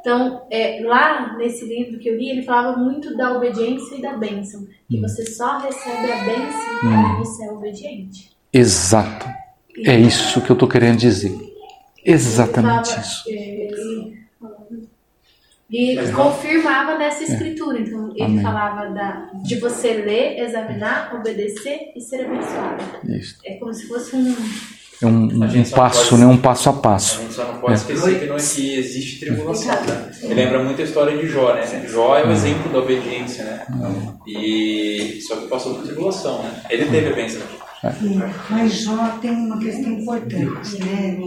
Então, 0.00 0.46
é, 0.50 0.80
lá 0.82 1.36
nesse 1.36 1.64
livro 1.64 1.98
que 1.98 2.08
eu 2.08 2.16
li, 2.16 2.30
ele 2.30 2.42
falava 2.42 2.76
muito 2.76 3.16
da 3.16 3.36
obediência 3.36 3.96
e 3.96 4.02
da 4.02 4.16
bênção. 4.16 4.66
Que 4.88 4.98
hum. 4.98 5.02
você 5.02 5.24
só 5.26 5.58
recebe 5.58 6.10
a 6.10 6.24
bênção 6.24 6.80
quando 6.80 7.06
hum. 7.06 7.18
você 7.18 7.44
é 7.44 7.52
obediente. 7.52 8.36
Exato. 8.52 9.35
É 9.84 9.98
isso 9.98 10.40
que 10.40 10.50
eu 10.50 10.54
estou 10.54 10.68
querendo 10.68 10.98
dizer. 10.98 11.36
Exatamente 12.04 13.00
isso. 13.00 13.24
É, 13.28 13.66
e 15.68 15.96
confirmava 16.12 16.96
nessa 16.96 17.24
escritura. 17.24 17.80
Então, 17.80 18.10
ele 18.12 18.22
Amém. 18.22 18.42
falava 18.42 18.88
da, 18.90 19.30
de 19.42 19.56
você 19.56 19.94
ler, 19.94 20.38
examinar, 20.38 21.14
obedecer 21.16 21.92
e 21.96 22.00
ser 22.00 22.24
abençoado. 22.24 22.84
Isso. 23.04 23.38
É 23.44 23.54
como 23.54 23.74
se 23.74 23.88
fosse 23.88 24.14
um 24.14 24.34
é 25.02 25.06
um, 25.06 25.24
um 25.26 25.70
passo, 25.70 26.08
pode, 26.10 26.22
né? 26.22 26.26
um 26.26 26.38
passo 26.38 26.70
a 26.70 26.72
passo. 26.72 27.18
A 27.18 27.22
gente 27.22 27.34
só 27.34 27.44
não 27.44 27.58
pode 27.60 27.72
é. 27.72 27.76
esquecer 27.76 28.18
que, 28.18 28.26
não, 28.26 28.36
é 28.36 28.38
que 28.38 28.78
existe 28.78 29.20
tribulação. 29.20 29.74
Né? 29.84 30.10
Ele 30.22 30.34
lembra 30.34 30.62
muito 30.64 30.80
a 30.80 30.84
história 30.84 31.18
de 31.18 31.28
Jó, 31.28 31.52
né? 31.52 31.86
Jó 31.86 32.16
é 32.16 32.24
o 32.24 32.32
exemplo 32.32 32.72
da 32.72 32.78
obediência, 32.78 33.44
né? 33.44 33.66
E 34.26 35.20
só 35.20 35.36
que 35.36 35.48
passou 35.48 35.74
por 35.74 35.84
tribulação, 35.84 36.42
né? 36.42 36.62
Ele 36.70 36.86
teve 36.86 37.10
a 37.10 37.14
bênção. 37.14 37.42
É. 37.84 37.92
Mas 38.50 38.80
Jó 38.80 39.18
tem 39.20 39.30
uma 39.30 39.58
questão 39.58 39.92
importante, 39.92 40.78
né? 40.84 41.18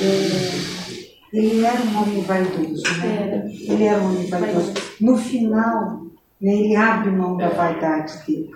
É, 0.00 0.74
ele 1.32 1.64
era 1.64 1.82
um 1.82 2.02
homem 2.02 2.22
vaidoso, 2.22 2.82
né? 2.98 3.44
Ele 3.48 3.84
era 3.84 4.00
um 4.00 4.10
homem 4.10 4.26
vaidoso. 4.26 4.74
No 5.00 5.16
final, 5.16 6.04
né, 6.40 6.52
ele 6.52 6.76
abre 6.76 7.10
mão 7.10 7.36
da 7.36 7.48
vaidade 7.48 8.12
dele. 8.26 8.50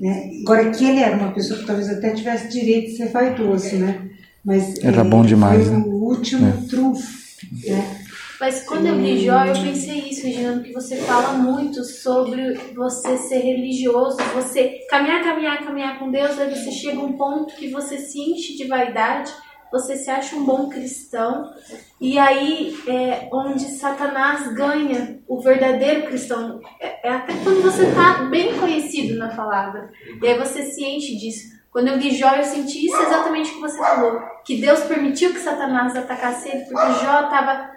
Né? 0.00 0.30
Agora, 0.42 0.70
que 0.70 0.84
ele 0.84 1.00
era 1.00 1.16
uma 1.16 1.32
pessoa 1.32 1.60
que 1.60 1.66
talvez 1.66 1.88
até 1.88 2.10
tivesse 2.10 2.48
direito 2.48 2.90
de 2.90 2.96
ser 2.96 3.10
vaidoso, 3.10 3.76
né? 3.76 4.10
Mas 4.44 4.78
era 4.82 5.04
bom 5.04 5.24
demais. 5.24 5.66
Foi 5.66 5.76
né? 5.76 5.84
o 5.86 5.90
último 5.90 6.48
é. 6.48 6.68
trunfo. 6.68 7.24
Né? 7.66 8.03
Mas 8.44 8.62
quando 8.64 8.86
eu 8.88 9.00
li 9.00 9.24
Jó, 9.24 9.42
eu 9.42 9.54
pensei 9.54 10.00
isso, 10.00 10.26
Reginaldo, 10.26 10.64
que 10.64 10.72
você 10.74 10.96
fala 10.96 11.32
muito 11.32 11.82
sobre 11.82 12.52
você 12.74 13.16
ser 13.16 13.38
religioso, 13.38 14.18
você 14.34 14.80
caminhar, 14.90 15.24
caminhar, 15.24 15.64
caminhar 15.64 15.98
com 15.98 16.10
Deus, 16.10 16.38
aí 16.38 16.54
você 16.54 16.70
chega 16.70 16.98
a 16.98 17.04
um 17.04 17.14
ponto 17.14 17.54
que 17.54 17.68
você 17.68 17.96
se 17.96 18.20
enche 18.20 18.54
de 18.54 18.68
vaidade 18.68 19.32
você 19.72 19.96
se 19.96 20.08
acha 20.08 20.36
um 20.36 20.44
bom 20.44 20.68
cristão, 20.68 21.52
e 22.00 22.16
aí 22.16 22.78
é 22.86 23.28
onde 23.32 23.64
Satanás 23.64 24.54
ganha 24.54 25.18
o 25.26 25.40
verdadeiro 25.40 26.06
cristão. 26.06 26.60
É, 26.80 27.08
é 27.08 27.12
até 27.12 27.32
quando 27.42 27.60
você 27.60 27.88
está 27.88 28.22
bem 28.30 28.56
conhecido 28.56 29.18
na 29.18 29.34
palavra, 29.34 29.90
e 30.22 30.28
aí 30.28 30.38
você 30.38 30.62
se 30.62 30.84
enche 30.84 31.16
disso. 31.16 31.54
Quando 31.74 31.88
eu 31.88 31.96
li 31.96 32.16
Jó, 32.16 32.36
eu 32.36 32.44
senti 32.44 32.86
isso 32.86 32.96
exatamente 33.02 33.50
o 33.50 33.54
que 33.54 33.60
você 33.62 33.78
falou, 33.78 34.22
que 34.44 34.60
Deus 34.60 34.78
permitiu 34.84 35.32
que 35.32 35.40
Satanás 35.40 35.96
atacasse 35.96 36.48
ele, 36.48 36.66
porque 36.66 37.04
Jó 37.04 37.22
estava, 37.24 37.72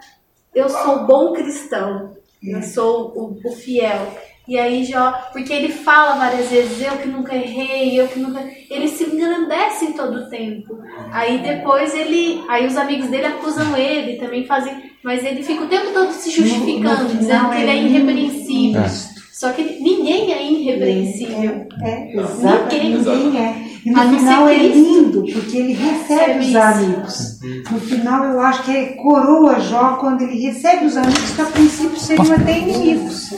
eu 0.58 0.70
sou 0.70 1.06
bom 1.06 1.34
cristão, 1.34 2.14
eu 2.44 2.62
sou 2.64 3.14
o, 3.16 3.40
o 3.48 3.52
fiel. 3.52 4.08
E 4.48 4.58
aí 4.58 4.86
Jó, 4.86 5.12
porque 5.34 5.52
ele 5.52 5.72
fala 5.72 6.16
várias 6.16 6.50
vezes, 6.50 6.82
eu 6.82 6.98
que 6.98 7.08
nunca 7.08 7.36
errei, 7.36 8.00
eu 8.00 8.08
que 8.08 8.18
nunca. 8.18 8.44
Ele 8.70 8.88
se 8.88 9.04
engrandece 9.04 9.86
em 9.86 9.92
todo 9.94 10.20
o 10.20 10.30
tempo. 10.30 10.80
Aí 11.12 11.40
depois 11.40 11.94
ele. 11.94 12.42
Aí 12.48 12.66
os 12.66 12.78
amigos 12.78 13.10
dele 13.10 13.26
acusam 13.26 13.76
ele, 13.76 14.18
também 14.18 14.46
fazem. 14.46 14.74
Mas 15.04 15.24
ele 15.24 15.44
fica 15.44 15.64
o 15.64 15.68
tempo 15.68 15.92
todo 15.94 16.12
se 16.12 16.32
justificando, 16.32 17.14
dizendo 17.14 17.50
que 17.50 17.58
ele 17.58 17.72
é 17.72 17.76
irrepreensível. 17.76 18.82
É. 18.82 18.90
Só 19.34 19.52
que 19.52 19.62
ninguém 19.64 20.34
é 20.34 20.44
irrepreensível. 20.44 21.68
É, 21.84 22.14
é 22.14 22.16
ninguém. 22.84 23.24
ninguém 23.24 23.40
é. 23.40 23.67
E 23.88 23.90
no 23.90 24.20
final 24.20 24.50
é 24.50 24.58
lindo, 24.58 25.24
porque 25.32 25.58
ele 25.58 25.72
recebe 25.72 26.40
os 26.40 26.56
amigos. 26.58 27.40
No 27.72 27.80
final 27.80 28.26
eu 28.26 28.42
acho 28.42 28.64
que 28.64 28.76
é 28.76 28.86
coroa 28.96 29.62
Jó 29.62 29.96
quando 29.96 30.24
ele 30.24 30.38
recebe 30.46 30.88
os 30.88 30.98
amigos 30.98 31.32
que 31.32 31.42
a 31.42 31.46
princípio 31.46 31.98
seriam 31.98 32.34
até 32.34 32.60
inimigos. 32.60 33.32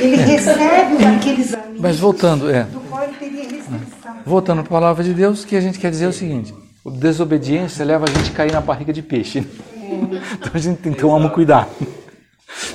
Ele 0.00 0.16
recebe 0.16 1.04
aqueles 1.04 1.52
amigos. 1.52 1.80
Mas 1.82 1.98
voltando, 1.98 2.50
é. 2.50 2.62
Do 2.62 2.80
qual 2.80 3.04
ele 3.04 3.12
teria 3.18 3.42
restrição. 3.42 4.16
Voltando 4.24 4.62
para 4.62 4.68
a 4.68 4.80
palavra 4.80 5.04
de 5.04 5.12
Deus, 5.12 5.42
o 5.42 5.46
que 5.46 5.54
a 5.54 5.60
gente 5.60 5.78
quer 5.78 5.90
dizer 5.90 6.06
é 6.06 6.08
o 6.08 6.14
seguinte: 6.14 6.54
a 6.86 6.88
desobediência 6.88 7.84
leva 7.84 8.06
a 8.08 8.10
gente 8.10 8.30
a 8.30 8.34
cair 8.34 8.52
na 8.52 8.62
barriga 8.62 8.90
de 8.90 9.02
peixe. 9.02 9.46
É. 9.76 9.94
Então 10.32 10.50
a 10.54 10.58
gente 10.58 10.78
tem 10.78 10.94
que 10.94 11.00
tomar 11.00 11.28
cuidado. 11.28 11.68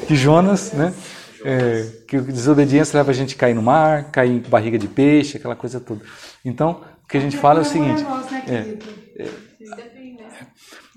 Que 0.06 0.16
Jonas, 0.16 0.74
né? 0.74 0.94
É, 1.44 1.88
que 2.08 2.18
a 2.18 2.22
desobediência 2.22 2.98
leva 2.98 3.10
a 3.10 3.14
gente 3.16 3.34
a 3.34 3.38
cair 3.38 3.56
no 3.56 3.64
mar, 3.64 4.12
cair 4.12 4.30
em 4.30 4.40
barriga 4.48 4.78
de 4.78 4.88
peixe, 4.88 5.38
aquela 5.38 5.56
coisa 5.56 5.80
toda. 5.80 6.02
Então, 6.46 6.82
que 7.10 7.18
a 7.18 7.20
gente 7.20 7.38
fala 7.38 7.60
é 7.60 7.62
o 7.62 7.66
seguinte: 7.66 8.04
né, 8.04 8.44
é, 8.48 9.24
é, 9.24 9.30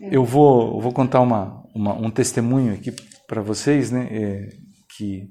eu 0.01 0.25
vou, 0.25 0.81
vou 0.81 0.93
contar 0.93 1.21
uma, 1.21 1.65
uma, 1.75 1.95
um 1.95 2.11
testemunho 2.11 2.75
aqui 2.75 2.93
para 3.27 3.41
vocês, 3.41 3.91
né? 3.91 4.09
É, 4.11 4.49
que 4.97 5.31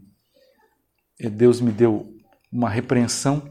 Deus 1.29 1.61
me 1.61 1.71
deu 1.71 2.11
uma 2.51 2.69
repreensão. 2.69 3.43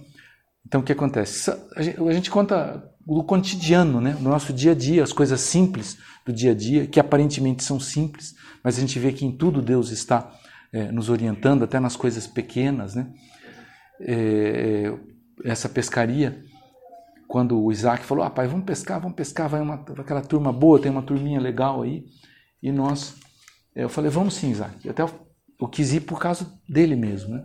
Então, 0.66 0.80
o 0.80 0.84
que 0.84 0.92
acontece? 0.92 1.50
A 1.74 2.12
gente, 2.12 2.30
conta 2.30 2.82
do 3.06 3.24
cotidiano, 3.24 4.00
né? 4.00 4.12
do 4.12 4.28
nosso 4.28 4.52
dia 4.52 4.72
a 4.72 4.74
dia, 4.74 5.02
as 5.02 5.12
coisas 5.12 5.40
simples 5.40 5.96
do 6.24 6.32
dia 6.32 6.52
a 6.52 6.54
dia, 6.54 6.86
que 6.86 7.00
aparentemente 7.00 7.64
são 7.64 7.80
simples, 7.80 8.34
mas 8.62 8.76
a 8.76 8.80
gente 8.80 8.98
vê 8.98 9.12
que 9.12 9.24
em 9.24 9.36
tudo 9.36 9.62
Deus 9.62 9.90
está 9.90 10.32
é, 10.72 10.92
nos 10.92 11.08
orientando, 11.08 11.64
até 11.64 11.80
nas 11.80 11.96
coisas 11.96 12.26
pequenas. 12.26 12.94
Né? 12.94 13.12
É, 14.00 14.92
essa 15.44 15.68
pescaria, 15.68 16.42
quando 17.30 17.62
o 17.62 17.70
Isaac 17.70 18.04
falou: 18.04 18.24
ah, 18.24 18.28
pai, 18.28 18.48
vamos 18.48 18.66
pescar, 18.66 19.00
vamos 19.00 19.14
pescar, 19.14 19.48
vai 19.48 19.60
uma, 19.60 19.74
aquela 19.96 20.20
turma 20.20 20.52
boa, 20.52 20.80
tem 20.80 20.90
uma 20.90 21.00
turminha 21.00 21.38
legal 21.38 21.82
aí. 21.82 22.04
E 22.60 22.72
nós, 22.72 23.14
é, 23.72 23.84
eu 23.84 23.88
falei: 23.88 24.10
vamos 24.10 24.34
sim, 24.34 24.50
Isaac. 24.50 24.84
Eu 24.84 24.90
até 24.90 25.04
eu 25.04 25.68
quis 25.68 25.92
ir 25.92 26.00
por 26.00 26.18
causa 26.18 26.52
dele 26.68 26.96
mesmo. 26.96 27.36
Né? 27.36 27.44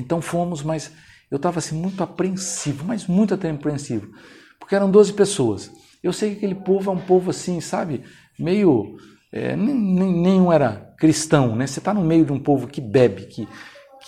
Então 0.00 0.20
fomos, 0.20 0.64
mas 0.64 0.90
eu 1.30 1.36
estava 1.36 1.60
assim, 1.60 1.80
muito 1.80 2.02
apreensivo, 2.02 2.84
mas 2.84 3.06
muito 3.06 3.32
até 3.32 3.48
apreensivo, 3.48 4.10
porque 4.58 4.74
eram 4.74 4.90
12 4.90 5.12
pessoas. 5.12 5.70
Eu 6.02 6.12
sei 6.12 6.30
que 6.30 6.38
aquele 6.38 6.56
povo 6.56 6.90
é 6.90 6.94
um 6.94 7.00
povo 7.00 7.30
assim, 7.30 7.60
sabe, 7.60 8.02
meio 8.36 8.96
é, 9.30 9.54
nenhum 9.54 10.52
era 10.52 10.92
cristão, 10.98 11.54
né? 11.54 11.68
Você 11.68 11.78
está 11.78 11.94
no 11.94 12.02
meio 12.02 12.24
de 12.24 12.32
um 12.32 12.40
povo 12.40 12.66
que 12.66 12.80
bebe, 12.80 13.26
que, 13.26 13.46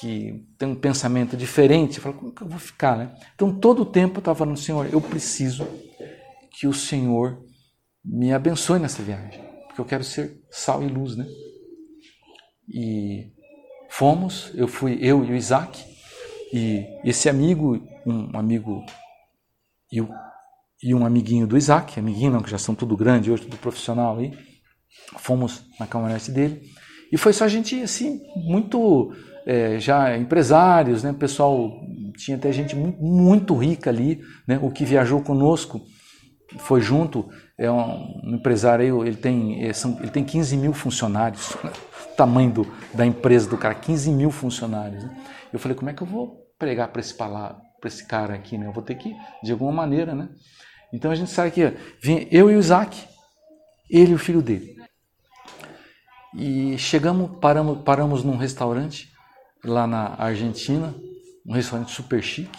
que 0.01 0.47
tem 0.59 0.69
um 0.69 0.75
pensamento 0.75 1.37
diferente. 1.37 2.01
Fala, 2.01 2.15
como 2.15 2.33
que 2.33 2.43
eu 2.43 2.49
vou 2.49 2.59
ficar, 2.59 2.97
né? 2.97 3.15
Então, 3.35 3.53
todo 3.59 3.83
o 3.83 3.87
tempo 3.87 4.17
eu 4.17 4.21
estava 4.21 4.39
falando, 4.39 4.59
Senhor, 4.59 4.89
eu 4.93 5.01
preciso 5.01 5.67
que 6.53 6.67
o 6.67 6.73
Senhor 6.73 7.45
me 8.05 8.33
abençoe 8.33 8.79
nessa 8.79 9.03
viagem, 9.03 9.41
porque 9.67 9.81
eu 9.81 9.85
quero 9.85 10.03
ser 10.03 10.41
sal 10.51 10.83
e 10.83 10.89
luz, 10.89 11.17
né? 11.17 11.27
E 12.69 13.31
fomos, 13.91 14.51
eu 14.55 14.67
fui, 14.67 14.99
eu 15.01 15.25
e 15.25 15.33
o 15.33 15.37
Isaac, 15.37 15.85
e 16.53 16.87
esse 17.05 17.29
amigo, 17.29 17.79
um 18.07 18.39
amigo 18.39 18.83
e, 19.93 19.99
e 20.83 20.95
um 20.95 21.05
amiguinho 21.05 21.47
do 21.47 21.59
Isaac, 21.59 21.99
amiguinho 21.99 22.31
não, 22.31 22.43
que 22.43 22.51
já 22.51 22.59
são 22.59 22.75
tudo 22.75 22.97
grande 22.97 23.31
hoje, 23.31 23.43
tudo 23.43 23.57
profissional 23.59 24.19
aí, 24.19 24.33
Fomos 25.19 25.65
na 25.79 25.87
caminhonete 25.87 26.31
dele 26.31 26.63
e 27.13 27.17
foi 27.17 27.33
só 27.33 27.47
gente 27.49 27.81
assim, 27.83 28.21
muito 28.37 29.13
é, 29.47 29.79
já 29.79 30.17
empresários, 30.17 31.03
né? 31.03 31.13
pessoal, 31.13 31.81
tinha 32.17 32.37
até 32.37 32.53
gente 32.53 32.77
muito, 32.77 33.57
rica 33.57 33.91
ali, 33.91 34.21
né? 34.47 34.59
O 34.63 34.71
que 34.71 34.85
viajou 34.85 35.23
conosco 35.23 35.81
foi 36.59 36.81
junto, 36.81 37.29
é 37.57 37.71
um, 37.71 38.35
empresário 38.35 39.07
ele 39.07 39.17
tem, 39.17 39.65
é, 39.65 39.73
são, 39.73 39.99
ele 40.01 40.11
tem 40.11 40.25
15 40.25 40.57
mil 40.57 40.73
funcionários, 40.73 41.57
né? 41.63 41.73
tamanho 42.17 42.51
do, 42.51 42.67
da 42.93 43.07
empresa 43.07 43.49
do 43.49 43.57
cara, 43.57 43.75
15 43.75 44.11
mil 44.11 44.31
funcionários. 44.31 45.05
Né? 45.05 45.17
Eu 45.53 45.59
falei, 45.59 45.77
como 45.77 45.91
é 45.91 45.95
que 45.95 46.03
eu 46.03 46.07
vou 46.07 46.47
pregar 46.59 46.89
para 46.89 47.01
esse, 47.01 47.15
para 47.15 47.63
esse 47.87 48.07
cara 48.07 48.35
aqui, 48.35 48.59
né? 48.59 48.67
Eu 48.67 48.73
vou 48.73 48.83
ter 48.83 48.95
que, 48.97 49.15
de 49.43 49.53
alguma 49.53 49.73
maneira, 49.73 50.15
né? 50.15 50.29
Então 50.93 51.11
a 51.11 51.15
gente 51.15 51.31
sai 51.31 51.49
aqui, 51.49 51.63
vem 52.03 52.29
eu 52.31 52.51
e 52.51 52.57
o 52.57 52.59
Isaac, 52.59 53.07
ele 53.89 54.13
e 54.13 54.15
o 54.15 54.19
filho 54.19 54.43
dele. 54.43 54.77
E 56.35 56.77
chegamos, 56.79 57.39
paramos, 57.41 57.83
paramos 57.83 58.23
num 58.23 58.37
restaurante 58.37 59.11
lá 59.65 59.87
na 59.87 60.15
Argentina, 60.19 60.95
um 61.47 61.53
restaurante 61.53 61.93
super 61.93 62.23
chique. 62.23 62.59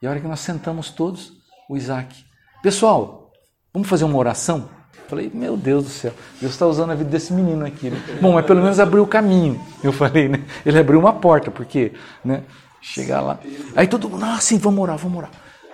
E 0.00 0.06
a 0.06 0.10
hora 0.10 0.20
que 0.20 0.26
nós 0.26 0.40
sentamos 0.40 0.90
todos, 0.90 1.32
o 1.68 1.76
Isaac, 1.76 2.24
pessoal, 2.62 3.32
vamos 3.72 3.88
fazer 3.88 4.04
uma 4.04 4.16
oração? 4.16 4.68
Falei, 5.08 5.30
meu 5.32 5.56
Deus 5.56 5.84
do 5.84 5.90
céu, 5.90 6.12
Deus 6.40 6.52
está 6.52 6.66
usando 6.66 6.90
a 6.90 6.94
vida 6.94 7.08
desse 7.08 7.32
menino 7.32 7.64
aqui. 7.64 7.88
Né? 7.88 7.98
Bom, 8.20 8.34
mas 8.34 8.44
pelo 8.44 8.60
menos 8.60 8.78
abriu 8.78 9.02
o 9.02 9.06
caminho. 9.06 9.58
Eu 9.82 9.92
falei, 9.92 10.28
né? 10.28 10.44
Ele 10.66 10.78
abriu 10.78 10.98
uma 10.98 11.14
porta, 11.14 11.50
porque, 11.50 11.92
né? 12.24 12.44
Chegar 12.80 13.20
lá. 13.20 13.40
Aí 13.74 13.86
todo 13.86 14.08
mundo, 14.08 14.24
ah, 14.24 14.38
sim, 14.38 14.58
vamos 14.58 14.80
orar, 14.80 14.98
vamos 14.98 15.18
orar. 15.18 15.30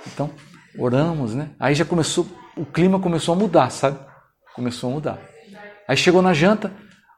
Então, 0.06 0.30
oramos, 0.78 1.34
né? 1.34 1.50
Aí 1.58 1.74
já 1.74 1.84
começou, 1.84 2.26
o 2.56 2.64
clima 2.64 2.98
começou 3.00 3.34
a 3.34 3.36
mudar, 3.36 3.70
sabe? 3.70 3.98
Começou 4.54 4.90
a 4.90 4.92
mudar. 4.94 5.18
Aí 5.88 5.96
chegou 5.96 6.22
na 6.22 6.32
janta, 6.32 6.72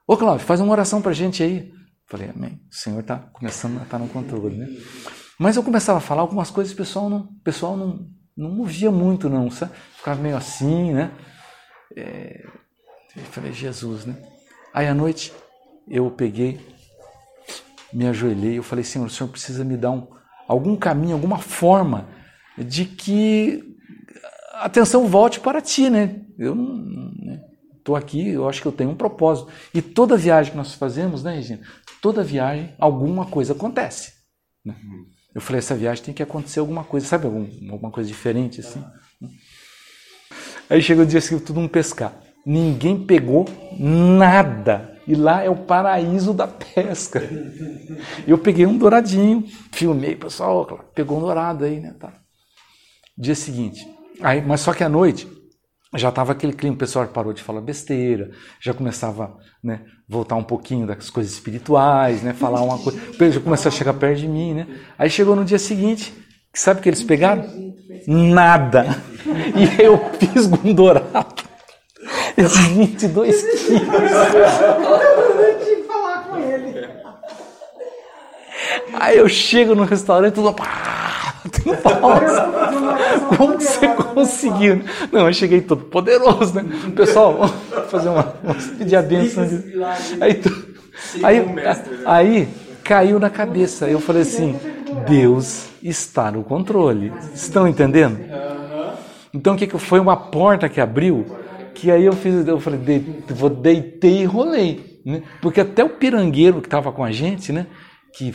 ô 0.07 0.17
Cláudio, 0.17 0.45
faz 0.45 0.61
uma 0.61 0.73
oração 0.73 1.03
pra 1.03 1.13
gente 1.13 1.43
aí. 1.43 1.76
Falei, 2.09 2.31
amém. 2.31 2.61
O 2.71 2.75
Senhor 2.75 3.01
está 3.01 3.19
começando 3.19 3.79
a 3.79 3.83
estar 3.83 3.99
tá 3.99 4.05
no 4.05 4.09
controle, 4.09 4.57
né? 4.57 4.69
Mas 5.39 5.57
eu 5.57 5.63
começava 5.63 5.99
a 5.99 6.01
falar 6.01 6.23
algumas 6.23 6.51
coisas, 6.51 6.73
o 6.73 6.77
pessoal 6.77 7.11
não, 7.11 7.19
o 7.19 7.41
pessoal 7.43 7.77
não, 7.77 8.09
não 8.37 8.51
movia 8.51 8.91
muito, 8.91 9.29
não, 9.29 9.51
sabe? 9.51 9.73
Ficava 9.97 10.21
meio 10.23 10.37
assim, 10.37 10.93
né? 10.93 11.11
É, 11.97 12.45
eu 13.17 13.25
falei, 13.25 13.53
Jesus, 13.53 14.07
né? 14.07 14.17
Aí 14.73 14.87
à 14.87 14.95
noite 14.95 15.33
eu 15.89 16.11
peguei, 16.11 16.61
me 17.93 18.07
ajoelhei, 18.07 18.59
eu 18.59 18.63
falei, 18.63 18.85
Senhor, 18.85 19.07
o 19.07 19.11
Senhor 19.11 19.29
precisa 19.29 19.65
me 19.65 19.77
dar 19.77 19.91
um, 19.91 20.07
algum 20.47 20.77
caminho, 20.77 21.15
alguma 21.15 21.39
forma 21.39 22.09
de 22.57 22.85
que 22.85 23.63
a 24.55 24.65
atenção 24.65 25.07
volte 25.09 25.41
para 25.41 25.61
ti, 25.61 25.91
né? 25.91 26.23
Eu 26.39 26.55
não 26.55 27.46
estou 27.87 27.95
aqui, 27.95 28.31
eu 28.31 28.49
acho 28.49 28.61
que 28.61 28.67
eu 28.67 28.73
tenho 28.73 28.91
um 28.91 28.97
propósito. 28.97 29.49
E 29.73 29.81
toda 29.81 30.17
viagem 30.17 30.51
que 30.51 30.57
nós 30.57 30.75
fazemos, 30.75 31.23
né, 31.23 31.37
Regina? 31.37 31.61
Toda 32.03 32.25
viagem, 32.25 32.75
alguma 32.79 33.27
coisa 33.27 33.53
acontece. 33.53 34.13
Né? 34.65 34.75
Eu 35.33 35.41
falei, 35.41 35.61
essa 35.61 35.77
viagem 35.77 36.05
tem 36.05 36.15
que 36.15 36.23
acontecer 36.23 36.59
alguma 36.59 36.83
coisa, 36.83 37.07
sabe? 37.07 37.27
Algum, 37.27 37.47
alguma 37.71 37.93
coisa 37.93 38.09
diferente 38.09 38.61
assim. 38.61 38.83
Aí 40.69 40.83
chega 40.83 41.03
o 41.03 41.07
dia 41.07 41.21
seguinte, 41.21 41.47
todo 41.47 41.61
mundo 41.61 41.71
pescar. 41.71 42.13
Ninguém 42.45 43.05
pegou 43.07 43.45
nada. 43.79 44.99
E 45.07 45.15
lá 45.15 45.43
é 45.45 45.49
o 45.49 45.57
paraíso 45.57 46.35
da 46.35 46.49
pesca. 46.49 47.23
Eu 48.27 48.39
peguei 48.39 48.67
um 48.67 48.77
douradinho, 48.77 49.45
filmei, 49.71 50.17
pessoal, 50.17 50.67
pegou 50.93 51.19
um 51.19 51.21
dourado 51.21 51.65
aí, 51.65 51.79
né? 51.79 51.95
Tá. 52.01 52.13
Dia 53.17 53.37
seguinte. 53.37 53.87
Aí, 54.21 54.43
mas 54.43 54.63
só 54.63 54.73
que 54.73 54.83
à 54.83 54.89
noite 54.89 55.36
já 55.97 56.09
estava 56.09 56.33
aquele 56.33 56.53
clima, 56.53 56.75
o 56.75 56.79
pessoal 56.79 57.07
parou 57.07 57.33
de 57.33 57.43
falar 57.43 57.61
besteira, 57.61 58.31
já 58.61 58.75
começava 58.75 59.37
né, 59.63 59.81
voltar 60.09 60.37
um 60.37 60.43
pouquinho 60.43 60.87
das 60.87 61.11
coisas 61.11 61.33
espirituais, 61.33 62.23
né, 62.23 62.33
falar 62.33 62.63
uma 62.63 62.79
coisa, 62.79 62.99
já 63.33 63.41
começou 63.41 63.69
a 63.69 63.73
chegar 63.73 63.95
perto 63.95 64.21
de 64.21 64.29
mim, 64.29 64.55
né? 64.55 64.67
Aí 64.99 65.11
chegou 65.11 65.35
no 65.35 65.45
dia 65.45 65.59
seguinte, 65.59 66.13
sabe 66.55 66.81
o 66.81 66.83
que 66.83 66.89
eles 66.89 67.03
pegaram? 67.03 67.45
Nada. 68.07 68.87
E 69.57 69.83
eu 69.83 69.99
fiz 70.19 70.47
um 70.47 70.73
dourado. 70.73 71.45
Esses 72.37 72.67
22 72.69 73.43
quilos. 73.67 73.83
Eu 73.83 75.59
tinha 75.65 75.77
que 75.77 75.83
falar 75.83 76.25
com 76.29 76.37
ele. 76.37 76.89
Aí 78.95 79.17
eu 79.19 79.29
chego 79.29 79.75
no 79.75 79.85
restaurante, 79.85 80.35
tudo. 80.35 80.53
Pá, 80.53 81.35
Como 83.37 83.55
você 83.61 83.89
conseguiu? 84.17 84.81
Não, 85.13 85.27
eu 85.27 85.33
cheguei 85.35 85.61
todo 85.61 85.85
poderoso, 85.85 86.55
né? 86.55 86.65
Pessoal, 86.97 87.35
vamos 87.35 87.91
fazer 87.91 88.09
uma. 88.09 88.35
Vamos 88.43 88.67
pedir 88.69 88.97
a 88.97 89.03
bênção. 89.03 89.45
Aí, 90.19 90.35
tu, 90.35 90.75
aí, 91.23 91.45
aí 92.07 92.49
caiu 92.83 93.21
na 93.21 93.29
cabeça. 93.29 93.87
Eu 93.87 94.01
falei 94.01 94.23
assim: 94.23 94.59
Deus 95.07 95.69
está 95.83 96.31
no 96.31 96.43
controle. 96.43 97.13
Estão 97.35 97.69
entendendo? 97.69 98.19
Então 99.35 99.55
o 99.55 99.57
que, 99.57 99.67
que 99.67 99.79
foi 99.79 100.01
uma 100.01 100.17
porta 100.17 100.67
que 100.67 100.81
abriu? 100.81 101.27
Que 101.75 101.91
aí 101.91 102.07
eu 102.07 102.15
fiz, 102.15 102.49
eu 102.49 102.59
falei, 102.59 102.81
de, 102.81 103.35
vou 103.35 103.51
deitei 103.51 104.23
e 104.23 104.25
rolei, 104.25 104.99
né? 105.05 105.23
Porque 105.43 105.61
até 105.61 105.85
o 105.85 105.91
pirangueiro 105.91 106.63
que 106.63 106.69
estava 106.69 106.91
com 106.91 107.05
a 107.05 107.13
gente, 107.13 107.53
né? 107.53 107.67
Que 108.15 108.35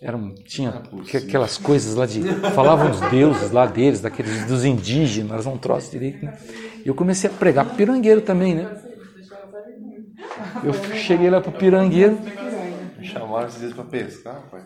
eram, 0.00 0.34
tinha 0.34 0.82
aquelas 1.14 1.56
coisas 1.56 1.94
lá 1.94 2.06
de. 2.06 2.22
Falavam 2.54 2.90
os 2.90 3.00
deuses 3.10 3.50
lá 3.50 3.66
deles, 3.66 4.00
daqueles 4.00 4.44
dos 4.46 4.64
indígenas, 4.64 5.46
um 5.46 5.56
troço 5.56 5.90
direito. 5.90 6.24
Né? 6.24 6.36
E 6.84 6.88
eu 6.88 6.94
comecei 6.94 7.30
a 7.30 7.32
pregar 7.32 7.64
pro 7.64 7.76
pirangueiro 7.76 8.20
também, 8.20 8.54
né? 8.54 8.82
Eu 10.62 10.72
cheguei 10.94 11.30
lá 11.30 11.40
pro 11.40 11.52
pirangueiro. 11.52 12.18
Chamaram 13.02 13.48
esses 13.48 13.60
dias 13.60 13.72
para 13.72 13.84
pescar, 13.84 14.42
pai? 14.50 14.62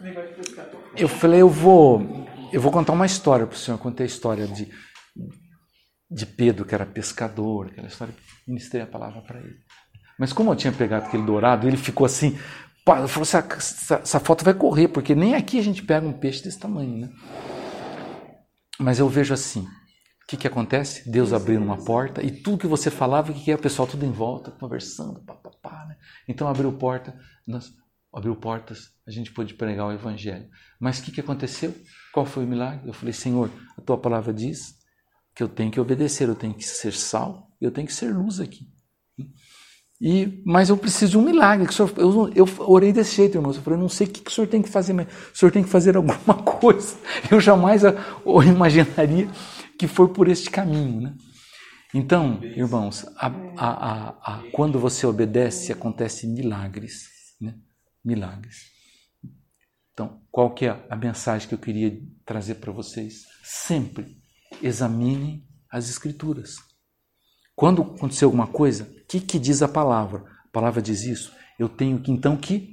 Eu 0.96 1.08
falei, 1.08 1.42
eu 1.42 1.48
vou, 1.48 2.26
eu 2.52 2.60
vou 2.60 2.70
contar 2.70 2.92
uma 2.92 3.06
história 3.06 3.46
para 3.46 3.54
o 3.54 3.58
senhor. 3.58 3.76
Eu 3.76 3.82
contei 3.82 4.04
a 4.04 4.06
história 4.06 4.46
de, 4.46 4.68
de 6.10 6.26
Pedro, 6.26 6.64
que 6.64 6.74
era 6.74 6.86
pescador, 6.86 7.66
aquela 7.66 7.88
história. 7.88 8.14
Ministrei 8.46 8.82
a 8.82 8.86
palavra 8.86 9.20
para 9.22 9.40
ele. 9.40 9.56
Mas 10.18 10.32
como 10.32 10.50
eu 10.50 10.56
tinha 10.56 10.72
pegado 10.72 11.06
aquele 11.06 11.24
dourado, 11.24 11.66
ele 11.68 11.76
ficou 11.76 12.04
assim. 12.04 12.38
Falou, 12.96 13.05
essa, 13.05 13.38
essa, 13.38 13.94
essa 13.96 14.20
foto 14.20 14.42
vai 14.42 14.55
correr, 14.55 14.88
porque 14.88 15.14
nem 15.14 15.35
aqui 15.35 15.59
a 15.59 15.62
gente 15.62 15.83
pega 15.83 16.07
um 16.07 16.12
peixe 16.12 16.42
desse 16.42 16.59
tamanho, 16.59 16.96
né? 16.96 17.11
Mas 18.81 18.98
eu 18.98 19.07
vejo 19.09 19.35
assim. 19.35 19.61
O 19.61 20.27
que, 20.27 20.38
que 20.38 20.46
acontece? 20.46 21.11
Deus 21.11 21.35
abriu 21.35 21.61
uma 21.61 21.77
porta 21.77 22.22
e 22.22 22.31
tudo 22.31 22.59
que 22.59 22.66
você 22.66 22.90
falava, 22.90 23.31
o 23.31 23.35
que, 23.35 23.44
que 23.44 23.51
é? 23.51 23.55
O 23.55 23.59
pessoal 23.59 23.87
tudo 23.87 24.07
em 24.07 24.11
volta, 24.11 24.51
conversando, 24.53 25.20
papapá, 25.20 25.85
né? 25.87 25.96
Então 26.27 26.48
abriu 26.48 26.72
porta, 26.72 27.14
nós 27.46 27.72
abriu 28.12 28.35
portas, 28.35 28.90
a 29.07 29.11
gente 29.11 29.33
pôde 29.33 29.53
pregar 29.53 29.87
o 29.87 29.92
Evangelho. 29.92 30.48
Mas 30.81 30.98
o 30.98 31.03
que, 31.03 31.12
que 31.12 31.20
aconteceu? 31.20 31.74
Qual 32.12 32.24
foi 32.24 32.44
o 32.44 32.48
milagre? 32.48 32.88
Eu 32.88 32.94
falei, 32.94 33.12
Senhor, 33.12 33.51
a 33.77 33.83
tua 33.83 33.98
palavra 33.98 34.33
diz 34.33 34.79
que 35.35 35.42
eu 35.42 35.48
tenho 35.48 35.70
que 35.70 35.81
obedecer, 35.81 36.27
eu 36.27 36.35
tenho 36.35 36.55
que 36.55 36.64
ser 36.64 36.92
sal, 36.92 37.51
eu 37.61 37.70
tenho 37.70 37.87
que 37.87 37.92
ser 37.92 38.14
luz 38.14 38.40
aqui. 38.40 38.66
E, 40.00 40.42
mas 40.46 40.68
eu 40.68 40.76
preciso 40.76 41.12
de 41.12 41.18
um 41.18 41.22
milagre. 41.22 41.66
Que 41.66 41.74
senhor, 41.74 41.92
eu, 41.96 42.32
eu 42.34 42.48
orei 42.61 42.92
desse 42.92 43.16
jeito, 43.16 43.37
irmãos. 43.37 43.56
Eu 43.56 43.62
falei, 43.62 43.78
não 43.78 43.88
sei 43.88 44.06
o 44.06 44.11
que, 44.11 44.20
que 44.20 44.30
o 44.30 44.34
senhor 44.34 44.46
tem 44.46 44.62
que 44.62 44.68
fazer, 44.68 44.92
mas 44.92 45.08
o 45.32 45.37
senhor 45.37 45.50
tem 45.50 45.62
que 45.62 45.68
fazer 45.68 45.96
alguma 45.96 46.34
coisa. 46.42 46.96
Eu 47.30 47.40
jamais 47.40 47.82
eu 47.82 47.94
imaginaria 48.46 49.28
que 49.78 49.88
foi 49.88 50.08
por 50.08 50.28
este 50.28 50.50
caminho. 50.50 51.00
Né? 51.00 51.14
Então, 51.92 52.40
irmãos, 52.42 53.06
a, 53.16 53.26
a, 53.56 54.08
a, 54.22 54.42
quando 54.52 54.78
você 54.78 55.06
obedece, 55.06 55.72
acontecem 55.72 56.30
milagres. 56.32 57.08
Né? 57.40 57.54
milagres. 58.04 58.70
Então, 59.92 60.22
qual 60.30 60.54
que 60.54 60.66
é 60.66 60.87
a 60.88 60.96
mensagem 60.96 61.48
que 61.48 61.54
eu 61.54 61.58
queria 61.58 62.00
trazer 62.24 62.56
para 62.56 62.72
vocês? 62.72 63.24
Sempre 63.42 64.16
examine 64.62 65.46
as 65.70 65.90
escrituras. 65.90 66.56
Quando 67.58 67.82
acontecer 67.82 68.24
alguma 68.24 68.46
coisa, 68.46 68.84
o 68.84 69.06
que, 69.08 69.18
que 69.18 69.36
diz 69.36 69.62
a 69.62 69.68
palavra? 69.68 70.22
A 70.44 70.52
palavra 70.52 70.80
diz 70.80 71.02
isso. 71.02 71.32
Eu 71.58 71.68
tenho 71.68 71.98
que 71.98 72.12
então 72.12 72.36
que 72.36 72.72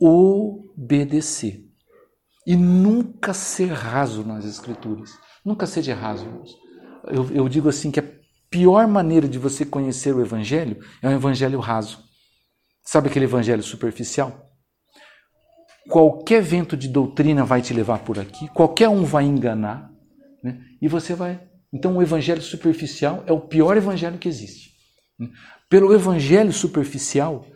obedecer. 0.00 1.68
E 2.46 2.56
nunca 2.56 3.34
ser 3.34 3.70
raso 3.72 4.24
nas 4.24 4.46
escrituras. 4.46 5.10
Nunca 5.44 5.66
seja 5.66 5.94
raso. 5.94 6.24
Eu, 7.08 7.30
eu 7.30 7.46
digo 7.46 7.68
assim 7.68 7.90
que 7.90 8.00
a 8.00 8.04
pior 8.48 8.88
maneira 8.88 9.28
de 9.28 9.38
você 9.38 9.66
conhecer 9.66 10.14
o 10.14 10.22
evangelho 10.22 10.82
é 11.02 11.08
um 11.08 11.12
evangelho 11.12 11.60
raso. 11.60 12.02
Sabe 12.82 13.10
aquele 13.10 13.26
evangelho 13.26 13.62
superficial? 13.62 14.50
Qualquer 15.90 16.40
vento 16.40 16.74
de 16.74 16.88
doutrina 16.88 17.44
vai 17.44 17.60
te 17.60 17.74
levar 17.74 17.98
por 17.98 18.18
aqui, 18.18 18.48
qualquer 18.48 18.88
um 18.88 19.04
vai 19.04 19.24
enganar, 19.24 19.90
né? 20.42 20.58
e 20.80 20.88
você 20.88 21.14
vai. 21.14 21.51
Então, 21.72 21.96
o 21.96 22.02
evangelho 22.02 22.42
superficial 22.42 23.24
é 23.26 23.32
o 23.32 23.40
pior 23.40 23.76
evangelho 23.76 24.18
que 24.18 24.28
existe. 24.28 24.72
Pelo 25.68 25.94
evangelho 25.94 26.52
superficial, 26.52 27.46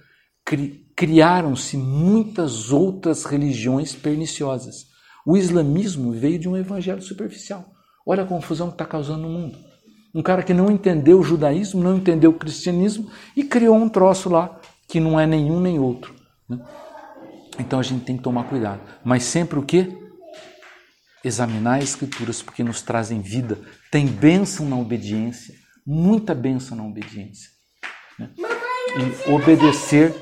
cri 0.45 0.85
criaram-se 0.97 1.77
muitas 1.77 2.73
outras 2.73 3.27
religiões 3.27 3.95
perniciosas. 3.95 4.87
O 5.27 5.37
islamismo 5.37 6.11
veio 6.11 6.39
de 6.39 6.49
um 6.49 6.57
evangelho 6.57 7.03
superficial. 7.03 7.67
Olha 8.07 8.23
a 8.23 8.27
confusão 8.27 8.69
que 8.69 8.75
está 8.75 8.87
causando 8.87 9.21
no 9.25 9.29
mundo. 9.29 9.59
Um 10.15 10.23
cara 10.23 10.43
que 10.43 10.55
não 10.55 10.71
entendeu 10.71 11.21
o 11.21 11.23
judaísmo, 11.23 11.85
não 11.85 11.97
entendeu 11.97 12.31
o 12.31 12.39
cristianismo 12.39 13.11
e 13.37 13.45
criou 13.45 13.77
um 13.77 13.91
troço 13.91 14.31
lá 14.31 14.59
que 14.89 14.99
não 14.99 15.21
é 15.21 15.27
nenhum 15.27 15.61
nem 15.61 15.79
outro. 15.79 16.15
Né? 16.49 16.59
Então 17.59 17.79
a 17.79 17.83
gente 17.83 18.07
tem 18.07 18.17
que 18.17 18.23
tomar 18.23 18.45
cuidado. 18.45 18.81
Mas 19.05 19.25
sempre 19.25 19.59
o 19.59 19.63
que? 19.63 20.06
Examinar 21.27 21.79
as 21.79 21.85
escrituras, 21.85 22.41
porque 22.41 22.63
nos 22.63 22.83
trazem 22.83 23.21
vida. 23.21 23.59
Tem 23.91 24.07
bênção 24.07 24.69
na 24.69 24.77
obediência, 24.77 25.55
muita 25.85 26.35
bênção 26.35 26.77
na 26.77 26.85
obediência. 26.85 27.51
Né? 28.19 28.31
E 28.39 29.31
obedecer 29.31 30.15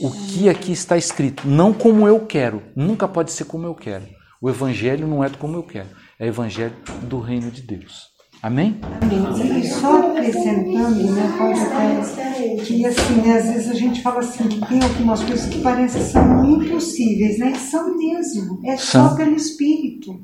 o 0.00 0.10
que 0.10 0.48
aqui 0.48 0.72
está 0.72 0.96
escrito, 0.96 1.46
não 1.46 1.72
como 1.72 2.08
eu 2.08 2.26
quero, 2.26 2.62
nunca 2.74 3.06
pode 3.06 3.32
ser 3.32 3.44
como 3.44 3.66
eu 3.66 3.74
quero. 3.74 4.06
O 4.40 4.48
evangelho 4.48 5.06
não 5.06 5.22
é 5.22 5.28
como 5.28 5.56
eu 5.56 5.62
quero, 5.62 5.88
é 6.18 6.24
o 6.24 6.28
evangelho 6.28 6.74
do 7.02 7.20
reino 7.20 7.50
de 7.50 7.62
Deus. 7.62 8.16
Amém? 8.42 8.78
Amém. 9.02 9.60
E 9.60 9.66
só 9.66 10.10
acrescentando, 10.10 11.12
né, 11.12 11.34
pode 11.38 11.60
até, 11.60 12.56
que 12.64 12.84
assim, 12.86 13.14
né, 13.22 13.38
às 13.38 13.44
vezes 13.46 13.70
a 13.70 13.74
gente 13.74 14.02
fala 14.02 14.20
assim, 14.20 14.46
que 14.48 14.66
tem 14.68 14.82
algumas 14.82 15.22
coisas 15.22 15.46
que 15.46 15.60
parecem 15.62 16.02
que 16.02 16.08
são 16.08 16.44
impossíveis, 16.44 17.38
né? 17.38 17.54
São 17.54 17.96
mesmo. 17.96 18.60
É 18.64 18.76
só 18.76 19.14
pelo 19.16 19.34
Espírito. 19.34 20.20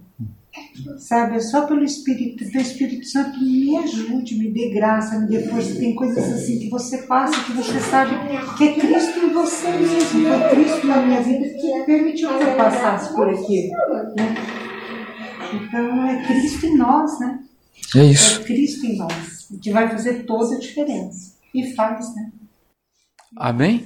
Sabe, 0.99 1.37
é 1.37 1.41
só 1.41 1.67
pelo 1.67 1.83
Espírito, 1.83 2.45
do 2.45 2.59
Espírito 2.59 3.07
Santo 3.07 3.41
me 3.41 3.77
ajude, 3.79 4.37
me 4.37 4.53
dê 4.53 4.71
graça, 4.71 5.19
me 5.19 5.27
dê 5.27 5.49
força. 5.49 5.75
Tem 5.77 5.95
coisas 5.95 6.31
assim 6.31 6.59
que 6.59 6.69
você 6.69 6.99
passa, 7.03 7.43
que 7.45 7.53
você 7.53 7.81
sabe 7.81 8.11
que 8.59 8.65
é 8.65 8.75
Cristo 8.75 9.19
em 9.19 9.33
você 9.33 9.71
mesmo. 9.71 10.29
Foi 10.29 10.51
Cristo 10.51 10.87
na 10.87 11.03
minha 11.03 11.23
vida 11.23 11.49
que 11.49 11.85
permitiu 11.85 12.29
que 12.37 12.45
eu 12.45 12.57
passasse 12.57 13.15
por 13.15 13.29
aquilo. 13.29 13.71
Né? 14.17 14.35
Então 15.55 16.07
é 16.07 16.23
Cristo 16.27 16.67
em 16.67 16.77
nós, 16.77 17.19
né? 17.19 17.41
É 17.97 18.05
isso. 18.05 18.41
É 18.41 18.45
Cristo 18.45 18.87
em 18.87 18.97
nós, 18.99 19.49
que 19.61 19.71
vai 19.71 19.89
fazer 19.89 20.25
toda 20.25 20.55
a 20.55 20.59
diferença. 20.59 21.33
E 21.55 21.73
faz, 21.75 22.15
né? 22.15 22.31
Amém? 23.37 23.81